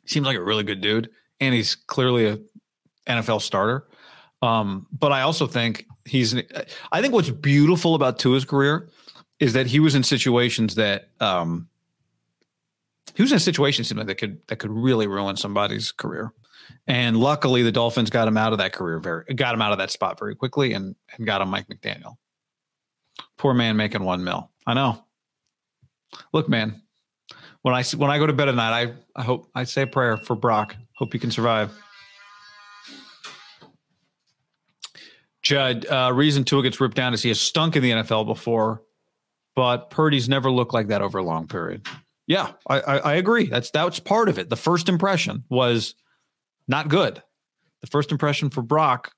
he 0.03 0.09
seems 0.09 0.27
like 0.27 0.37
a 0.37 0.43
really 0.43 0.65
good 0.65 0.81
dude 0.81 1.11
and 1.41 1.55
he's 1.55 1.75
clearly 1.75 2.27
a 2.27 2.39
NFL 3.07 3.43
starter. 3.43 3.87
Um, 4.43 4.87
but 4.93 5.13
I 5.13 5.23
also 5.23 5.47
think 5.47 5.87
he's. 6.05 6.35
I 6.93 7.01
think 7.01 7.15
what's 7.15 7.31
beautiful 7.31 7.95
about 7.95 8.19
Tua's 8.19 8.45
career 8.45 8.89
is 9.41 9.53
that 9.53 9.67
he 9.67 9.81
was 9.81 9.95
in 9.95 10.03
situations 10.03 10.75
that 10.77 11.09
um, 11.21 11.69
he 13.15 13.23
was 13.23 13.33
in 13.33 13.37
a 13.37 13.41
situation 13.41 13.85
that 14.07 14.15
could 14.19 14.47
that 14.49 14.57
could 14.57 14.71
really 14.71 15.07
ruin 15.07 15.37
somebody's 15.37 15.93
career. 15.93 16.33
And 16.87 17.17
luckily, 17.17 17.63
the 17.63 17.73
Dolphins 17.73 18.11
got 18.11 18.29
him 18.29 18.37
out 18.37 18.53
of 18.53 18.59
that 18.59 18.73
career 18.73 18.99
very 18.99 19.25
got 19.35 19.55
him 19.55 19.63
out 19.63 19.73
of 19.73 19.79
that 19.79 19.91
spot 19.91 20.19
very 20.19 20.35
quickly 20.35 20.73
and 20.73 20.95
and 21.17 21.27
got 21.27 21.41
him 21.41 21.49
Mike 21.49 21.69
McDaniel. 21.69 22.17
Poor 23.39 23.55
man 23.55 23.77
making 23.77 24.03
one 24.03 24.23
mil. 24.23 24.51
I 24.67 24.75
know. 24.75 25.03
Look, 26.33 26.49
man, 26.49 26.83
when 27.63 27.75
I 27.75 27.83
when 27.97 28.11
I 28.11 28.19
go 28.19 28.27
to 28.27 28.33
bed 28.33 28.49
at 28.49 28.55
night, 28.55 28.89
I 29.17 29.21
I 29.21 29.25
hope 29.25 29.49
I 29.55 29.65
say 29.65 29.83
a 29.83 29.87
prayer 29.87 30.17
for 30.17 30.37
Brock. 30.37 30.77
Hope 30.95 31.13
he 31.13 31.19
can 31.19 31.31
survive. 31.31 31.77
Judd, 35.47 35.87
uh, 35.87 36.11
reason 36.13 36.43
Tua 36.43 36.65
gets 36.65 36.81
ripped 36.81 36.97
down 36.97 37.15
is 37.15 37.23
he 37.23 37.29
has 37.29 37.41
stunk 37.41 37.77
in 37.77 37.83
the 37.85 37.93
NFL 37.93 38.27
before, 38.27 38.83
but 39.55 39.91
Purdy's 39.91 40.29
never 40.29 40.51
looked 40.51 40.75
like 40.75 40.89
that 40.89 41.03
over 41.03 41.19
a 41.19 41.23
long 41.23 41.47
period. 41.47 41.87
Yeah, 42.27 42.51
I, 42.69 42.81
I, 42.81 42.97
I 42.97 43.15
agree. 43.15 43.47
That's 43.47 43.71
that's 43.71 44.01
part 44.01 44.29
of 44.29 44.41
it. 44.41 44.51
The 44.51 44.57
first 44.57 44.89
impression 44.89 45.45
was 45.49 45.95
not 46.67 46.89
good. 46.89 47.23
The 47.81 47.87
first 47.87 48.11
impression 48.11 48.51
for 48.51 48.61
Brock 48.61 49.13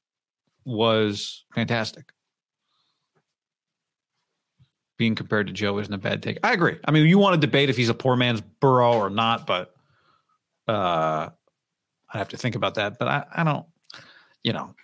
was 0.67 1.47
fantastic. 1.55 2.13
Being 4.99 5.15
compared 5.15 5.47
to 5.47 5.55
Joe 5.55 5.79
isn't 5.79 5.95
a 5.95 5.97
bad 5.97 6.23
take. 6.23 6.41
I 6.43 6.53
agree. 6.53 6.77
I 6.85 6.91
mean, 6.91 7.07
you 7.07 7.19
want 7.19 7.41
to 7.41 7.47
debate 7.47 7.71
if 7.71 7.77
he's 7.79 7.89
a 7.89 7.95
poor 7.95 8.17
man's 8.17 8.43
Burrow 8.43 8.93
or 8.93 9.09
not, 9.09 9.47
but 9.47 9.75
uh, 10.67 11.31
I 12.13 12.19
have 12.19 12.29
to 12.29 12.37
think 12.37 12.55
about 12.55 12.75
that. 12.75 12.99
But 12.99 13.09
I, 13.09 13.25
I 13.35 13.45
don't, 13.45 13.65
you 14.43 14.53
know, 14.53 14.75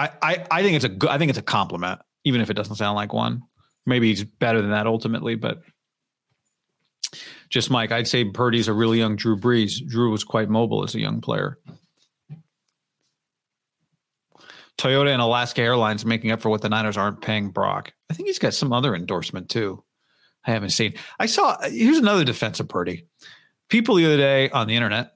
I, 0.00 0.10
I, 0.22 0.46
I 0.50 0.62
think 0.62 0.76
it's 0.76 0.84
a 0.86 0.88
good. 0.88 1.10
I 1.10 1.18
think 1.18 1.28
it's 1.28 1.38
a 1.38 1.42
compliment, 1.42 2.00
even 2.24 2.40
if 2.40 2.48
it 2.48 2.54
doesn't 2.54 2.76
sound 2.76 2.96
like 2.96 3.12
one. 3.12 3.42
Maybe 3.84 4.08
he's 4.08 4.24
better 4.24 4.62
than 4.62 4.70
that 4.70 4.86
ultimately, 4.86 5.34
but 5.34 5.62
just 7.50 7.70
Mike, 7.70 7.92
I'd 7.92 8.08
say 8.08 8.24
Purdy's 8.24 8.68
a 8.68 8.72
really 8.72 8.98
young 8.98 9.16
Drew 9.16 9.36
Brees. 9.36 9.86
Drew 9.86 10.10
was 10.10 10.24
quite 10.24 10.48
mobile 10.48 10.84
as 10.84 10.94
a 10.94 11.00
young 11.00 11.20
player. 11.20 11.58
Toyota 14.78 15.12
and 15.12 15.20
Alaska 15.20 15.60
Airlines 15.60 16.06
making 16.06 16.30
up 16.30 16.40
for 16.40 16.48
what 16.48 16.62
the 16.62 16.70
Niners 16.70 16.96
aren't 16.96 17.20
paying 17.20 17.50
Brock. 17.50 17.92
I 18.08 18.14
think 18.14 18.28
he's 18.28 18.38
got 18.38 18.54
some 18.54 18.72
other 18.72 18.94
endorsement 18.94 19.50
too. 19.50 19.84
I 20.46 20.52
haven't 20.52 20.70
seen. 20.70 20.94
I 21.18 21.26
saw. 21.26 21.60
Here's 21.62 21.98
another 21.98 22.24
defense 22.24 22.58
of 22.60 22.68
Purdy. 22.68 23.06
People 23.68 23.96
the 23.96 24.06
other 24.06 24.16
day 24.16 24.48
on 24.48 24.66
the 24.66 24.76
internet, 24.76 25.12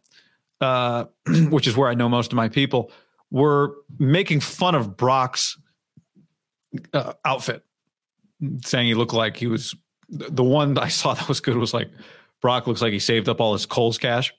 uh, 0.61 1.07
which 1.49 1.66
is 1.66 1.75
where 1.75 1.88
I 1.88 1.94
know 1.94 2.11
most 2.11 2.33
of 2.33 2.37
my 2.37 2.51
people, 2.51 2.92
were 3.35 3.75
making 3.99 4.38
fun 4.38 4.77
of 4.77 4.97
Brock's 4.97 5.59
uh, 6.92 7.14
outfit, 7.25 7.64
saying 8.64 8.87
he 8.87 8.94
looked 8.94 9.12
like 9.12 9.37
he 9.37 9.49
was 9.49 9.75
the 10.09 10.44
one 10.44 10.79
I 10.79 10.87
saw 10.87 11.14
that 11.14 11.29
was 11.29 11.40
good 11.40 11.57
was 11.57 11.75
like 11.75 11.90
Brock 12.40 12.68
looks 12.68 12.81
like 12.81 12.92
he 12.92 13.01
saved 13.01 13.29
up 13.29 13.40
all 13.40 13.53
his 13.53 13.66
Kohl's 13.66 13.99
cash. 13.99 14.33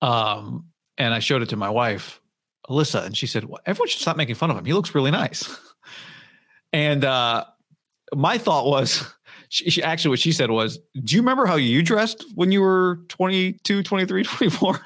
Um, 0.00 0.66
and 0.98 1.12
I 1.12 1.18
showed 1.18 1.42
it 1.42 1.48
to 1.48 1.56
my 1.56 1.68
wife, 1.68 2.20
Alyssa, 2.68 3.04
and 3.04 3.16
she 3.16 3.26
said, 3.26 3.44
well, 3.44 3.60
"Everyone 3.66 3.88
should 3.88 4.02
stop 4.02 4.16
making 4.16 4.36
fun 4.36 4.52
of 4.52 4.56
him. 4.56 4.64
He 4.64 4.72
looks 4.72 4.94
really 4.94 5.10
nice." 5.10 5.58
and 6.72 7.04
uh, 7.04 7.44
my 8.14 8.38
thought 8.38 8.66
was, 8.66 9.12
she, 9.48 9.68
she, 9.68 9.82
actually 9.82 10.10
what 10.10 10.20
she 10.20 10.30
said 10.30 10.52
was, 10.52 10.78
"Do 11.02 11.16
you 11.16 11.22
remember 11.22 11.44
how 11.44 11.56
you 11.56 11.82
dressed 11.82 12.24
when 12.36 12.52
you 12.52 12.60
were 12.60 13.00
22, 13.08 13.82
23, 13.82 14.22
24?" 14.22 14.80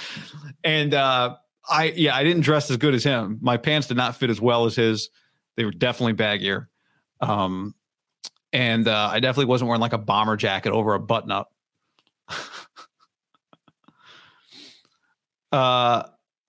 and 0.64 0.94
uh, 0.94 1.36
I 1.68 1.92
yeah, 1.96 2.16
I 2.16 2.24
didn't 2.24 2.42
dress 2.42 2.70
as 2.70 2.76
good 2.76 2.94
as 2.94 3.04
him. 3.04 3.38
My 3.40 3.56
pants 3.56 3.86
did 3.86 3.96
not 3.96 4.16
fit 4.16 4.30
as 4.30 4.40
well 4.40 4.64
as 4.64 4.76
his. 4.76 5.10
They 5.56 5.64
were 5.64 5.70
definitely 5.70 6.14
baggier. 6.14 6.66
Um, 7.20 7.74
and 8.52 8.86
uh, 8.88 9.10
I 9.12 9.20
definitely 9.20 9.46
wasn't 9.46 9.68
wearing 9.68 9.80
like 9.80 9.92
a 9.92 9.98
bomber 9.98 10.36
jacket 10.36 10.72
over 10.72 10.94
a 10.94 11.00
button 11.00 11.30
up. 11.30 11.52
uh, 15.52 16.04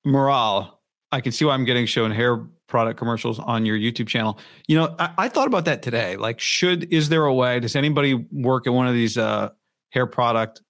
morale. 0.05 0.79
I 1.11 1.21
can 1.21 1.31
see 1.31 1.45
why 1.45 1.53
I'm 1.53 1.65
getting 1.65 1.85
shown 1.87 2.11
hair 2.11 2.45
product 2.67 2.99
commercials 2.99 3.39
on 3.39 3.65
your 3.65 3.77
YouTube 3.77 4.07
channel. 4.07 4.39
You 4.67 4.77
know, 4.77 4.95
I, 4.99 5.11
I, 5.17 5.27
thought 5.27 5.47
about 5.47 5.65
that 5.65 5.81
today. 5.81 6.15
Like, 6.17 6.39
should 6.39 6.93
is 6.93 7.09
there 7.09 7.25
a 7.25 7.33
way? 7.33 7.59
Does 7.59 7.75
anybody 7.75 8.13
work 8.31 8.67
at 8.67 8.73
one 8.73 8.87
of 8.87 8.93
these 8.93 9.17
uh, 9.17 9.49
hair 9.89 10.05
product 10.05 10.61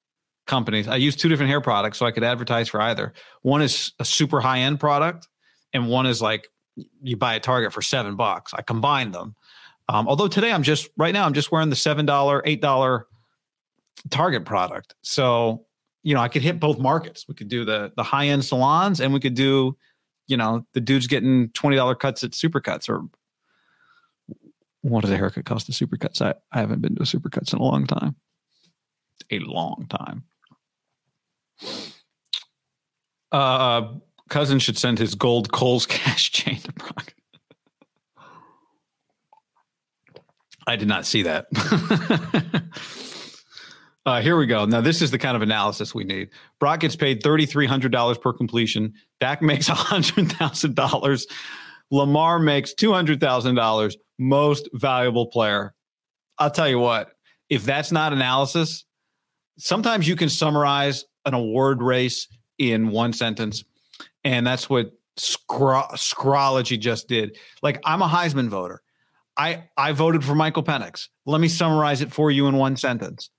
companies? 0.49 0.87
I 0.87 0.97
use 0.97 1.15
two 1.15 1.29
different 1.29 1.49
hair 1.49 1.61
products, 1.61 1.97
so 1.97 2.05
I 2.05 2.11
could 2.11 2.23
advertise 2.23 2.67
for 2.67 2.81
either. 2.81 3.13
One 3.41 3.61
is 3.61 3.93
a 3.99 4.05
super 4.05 4.41
high 4.41 4.59
end 4.59 4.79
product, 4.79 5.27
and 5.73 5.87
one 5.87 6.05
is 6.05 6.21
like 6.21 6.49
you 7.01 7.15
buy 7.15 7.35
a 7.35 7.39
Target 7.39 7.71
for 7.71 7.81
seven 7.81 8.15
bucks. 8.15 8.53
I 8.53 8.61
combine 8.61 9.11
them. 9.11 9.35
Um, 9.87 10.07
although 10.07 10.27
today 10.27 10.51
I'm 10.51 10.63
just 10.63 10.89
right 10.97 11.13
now 11.13 11.25
I'm 11.25 11.33
just 11.33 11.51
wearing 11.51 11.69
the 11.69 11.75
seven 11.75 12.05
dollar, 12.05 12.41
eight 12.45 12.61
dollar 12.61 13.07
Target 14.09 14.45
product. 14.45 14.95
So 15.01 15.65
you 16.03 16.13
know 16.13 16.21
I 16.21 16.27
could 16.27 16.41
hit 16.41 16.59
both 16.59 16.79
markets. 16.79 17.25
We 17.27 17.35
could 17.35 17.49
do 17.49 17.63
the 17.63 17.91
the 17.95 18.03
high 18.03 18.27
end 18.27 18.43
salons, 18.43 18.99
and 18.99 19.13
we 19.13 19.19
could 19.19 19.35
do 19.35 19.77
you 20.27 20.37
know 20.37 20.65
the 20.73 20.81
dudes 20.81 21.07
getting 21.07 21.49
twenty 21.51 21.75
dollar 21.77 21.95
cuts 21.95 22.23
at 22.23 22.31
Supercuts 22.31 22.89
or 22.89 23.07
what 24.81 25.01
does 25.01 25.11
a 25.11 25.17
haircut 25.17 25.45
cost 25.45 25.69
at 25.69 25.75
Supercuts? 25.75 26.21
I, 26.21 26.33
I 26.51 26.59
haven't 26.59 26.81
been 26.81 26.95
to 26.95 27.03
Supercuts 27.03 27.53
in 27.53 27.59
a 27.59 27.63
long 27.63 27.85
time. 27.85 28.15
A 29.31 29.39
long 29.39 29.85
time. 29.89 30.23
Uh, 33.31 33.93
cousin 34.29 34.59
should 34.59 34.77
send 34.77 34.99
his 34.99 35.15
gold 35.15 35.51
Kohl's 35.51 35.85
cash 35.85 36.31
chain 36.33 36.59
to 36.61 36.73
Brock. 36.73 37.13
I 40.67 40.75
did 40.75 40.87
not 40.87 41.05
see 41.05 41.23
that. 41.23 41.47
uh, 44.05 44.21
here 44.21 44.37
we 44.37 44.45
go. 44.45 44.65
Now, 44.65 44.81
this 44.81 45.01
is 45.01 45.09
the 45.09 45.17
kind 45.17 45.35
of 45.35 45.41
analysis 45.41 45.95
we 45.95 46.03
need. 46.03 46.29
Brock 46.59 46.81
gets 46.81 46.95
paid 46.95 47.23
$3,300 47.23 48.21
per 48.21 48.33
completion. 48.33 48.93
Dak 49.19 49.41
makes 49.41 49.67
$100,000. 49.67 51.25
Lamar 51.91 52.37
makes 52.37 52.75
$200,000. 52.75 53.95
Most 54.19 54.69
valuable 54.73 55.25
player. 55.25 55.73
I'll 56.37 56.51
tell 56.51 56.69
you 56.69 56.77
what, 56.77 57.13
if 57.49 57.63
that's 57.63 57.91
not 57.91 58.13
analysis, 58.13 58.85
sometimes 59.57 60.07
you 60.07 60.15
can 60.15 60.29
summarize 60.29 61.05
an 61.25 61.33
award 61.33 61.81
race 61.81 62.27
in 62.57 62.89
one 62.89 63.13
sentence. 63.13 63.63
And 64.23 64.45
that's 64.45 64.69
what 64.69 64.91
Scro- 65.17 65.87
Scrology 65.93 66.79
just 66.79 67.07
did. 67.07 67.37
Like, 67.61 67.79
I'm 67.85 68.01
a 68.01 68.07
Heisman 68.07 68.49
voter. 68.49 68.81
I, 69.37 69.69
I 69.77 69.93
voted 69.93 70.23
for 70.23 70.35
Michael 70.35 70.63
Penix. 70.63 71.07
Let 71.25 71.39
me 71.39 71.47
summarize 71.47 72.01
it 72.01 72.11
for 72.11 72.29
you 72.29 72.47
in 72.47 72.55
one 72.55 72.75
sentence. 72.75 73.29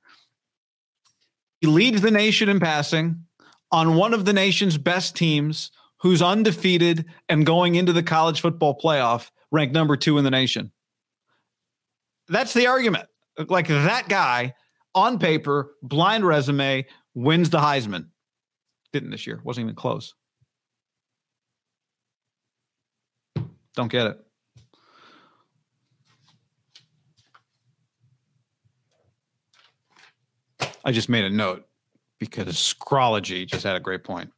He 1.60 1.66
leads 1.66 2.00
the 2.00 2.10
nation 2.10 2.48
in 2.48 2.58
passing 2.58 3.26
on 3.70 3.96
one 3.96 4.14
of 4.14 4.24
the 4.24 4.32
nation's 4.32 4.78
best 4.78 5.14
teams 5.14 5.70
who's 5.98 6.22
undefeated 6.22 7.04
and 7.28 7.44
going 7.44 7.74
into 7.74 7.92
the 7.92 8.02
college 8.02 8.40
football 8.40 8.78
playoff 8.78 9.30
ranked 9.52 9.74
number 9.74 9.96
two 9.96 10.16
in 10.16 10.24
the 10.24 10.30
nation. 10.30 10.72
That's 12.28 12.54
the 12.54 12.66
argument. 12.66 13.06
Like 13.48 13.68
that 13.68 14.08
guy 14.08 14.54
on 14.94 15.18
paper, 15.18 15.74
blind 15.82 16.24
resume, 16.24 16.86
wins 17.14 17.50
the 17.50 17.58
Heisman. 17.58 18.06
Didn't 18.92 19.10
this 19.10 19.26
year, 19.26 19.40
wasn't 19.44 19.64
even 19.64 19.76
close. 19.76 20.14
Don't 23.74 23.90
get 23.90 24.06
it. 24.06 24.18
I 30.84 30.92
just 30.92 31.08
made 31.08 31.24
a 31.24 31.30
note 31.30 31.66
because 32.18 32.56
Scrology 32.56 33.46
just 33.46 33.64
had 33.64 33.76
a 33.76 33.80
great 33.80 34.02
point. 34.02 34.32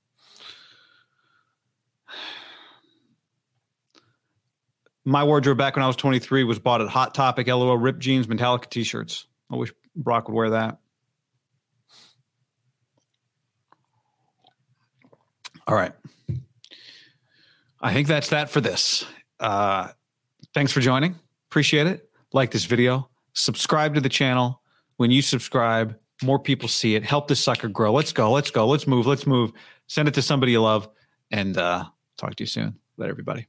My 5.04 5.24
wardrobe 5.24 5.58
back 5.58 5.74
when 5.74 5.82
I 5.82 5.88
was 5.88 5.96
23 5.96 6.44
was 6.44 6.58
bought 6.58 6.80
at 6.80 6.88
Hot 6.88 7.14
Topic, 7.14 7.48
LOL, 7.48 7.76
ripped 7.76 7.98
jeans, 7.98 8.26
Metallica 8.28 8.70
t 8.70 8.84
shirts. 8.84 9.26
I 9.50 9.56
wish 9.56 9.72
Brock 9.96 10.28
would 10.28 10.34
wear 10.34 10.50
that. 10.50 10.78
All 15.66 15.74
right. 15.74 15.92
I 17.80 17.92
think 17.92 18.08
that's 18.08 18.30
that 18.30 18.50
for 18.50 18.60
this. 18.60 19.04
Uh, 19.40 19.88
thanks 20.54 20.72
for 20.72 20.80
joining. 20.80 21.16
Appreciate 21.50 21.86
it. 21.86 22.08
Like 22.32 22.50
this 22.50 22.64
video, 22.64 23.10
subscribe 23.34 23.94
to 23.94 24.00
the 24.00 24.08
channel. 24.08 24.62
When 24.96 25.10
you 25.10 25.20
subscribe, 25.20 25.98
more 26.22 26.38
people 26.38 26.68
see 26.68 26.94
it. 26.94 27.04
Help 27.04 27.28
this 27.28 27.42
sucker 27.42 27.68
grow. 27.68 27.92
Let's 27.92 28.12
go. 28.12 28.30
Let's 28.30 28.50
go. 28.50 28.66
Let's 28.66 28.86
move. 28.86 29.06
Let's 29.06 29.26
move. 29.26 29.52
Send 29.88 30.08
it 30.08 30.14
to 30.14 30.22
somebody 30.22 30.52
you 30.52 30.62
love. 30.62 30.88
And 31.30 31.58
uh, 31.58 31.84
talk 32.16 32.36
to 32.36 32.42
you 32.42 32.46
soon. 32.46 32.78
Let 32.96 33.10
everybody. 33.10 33.48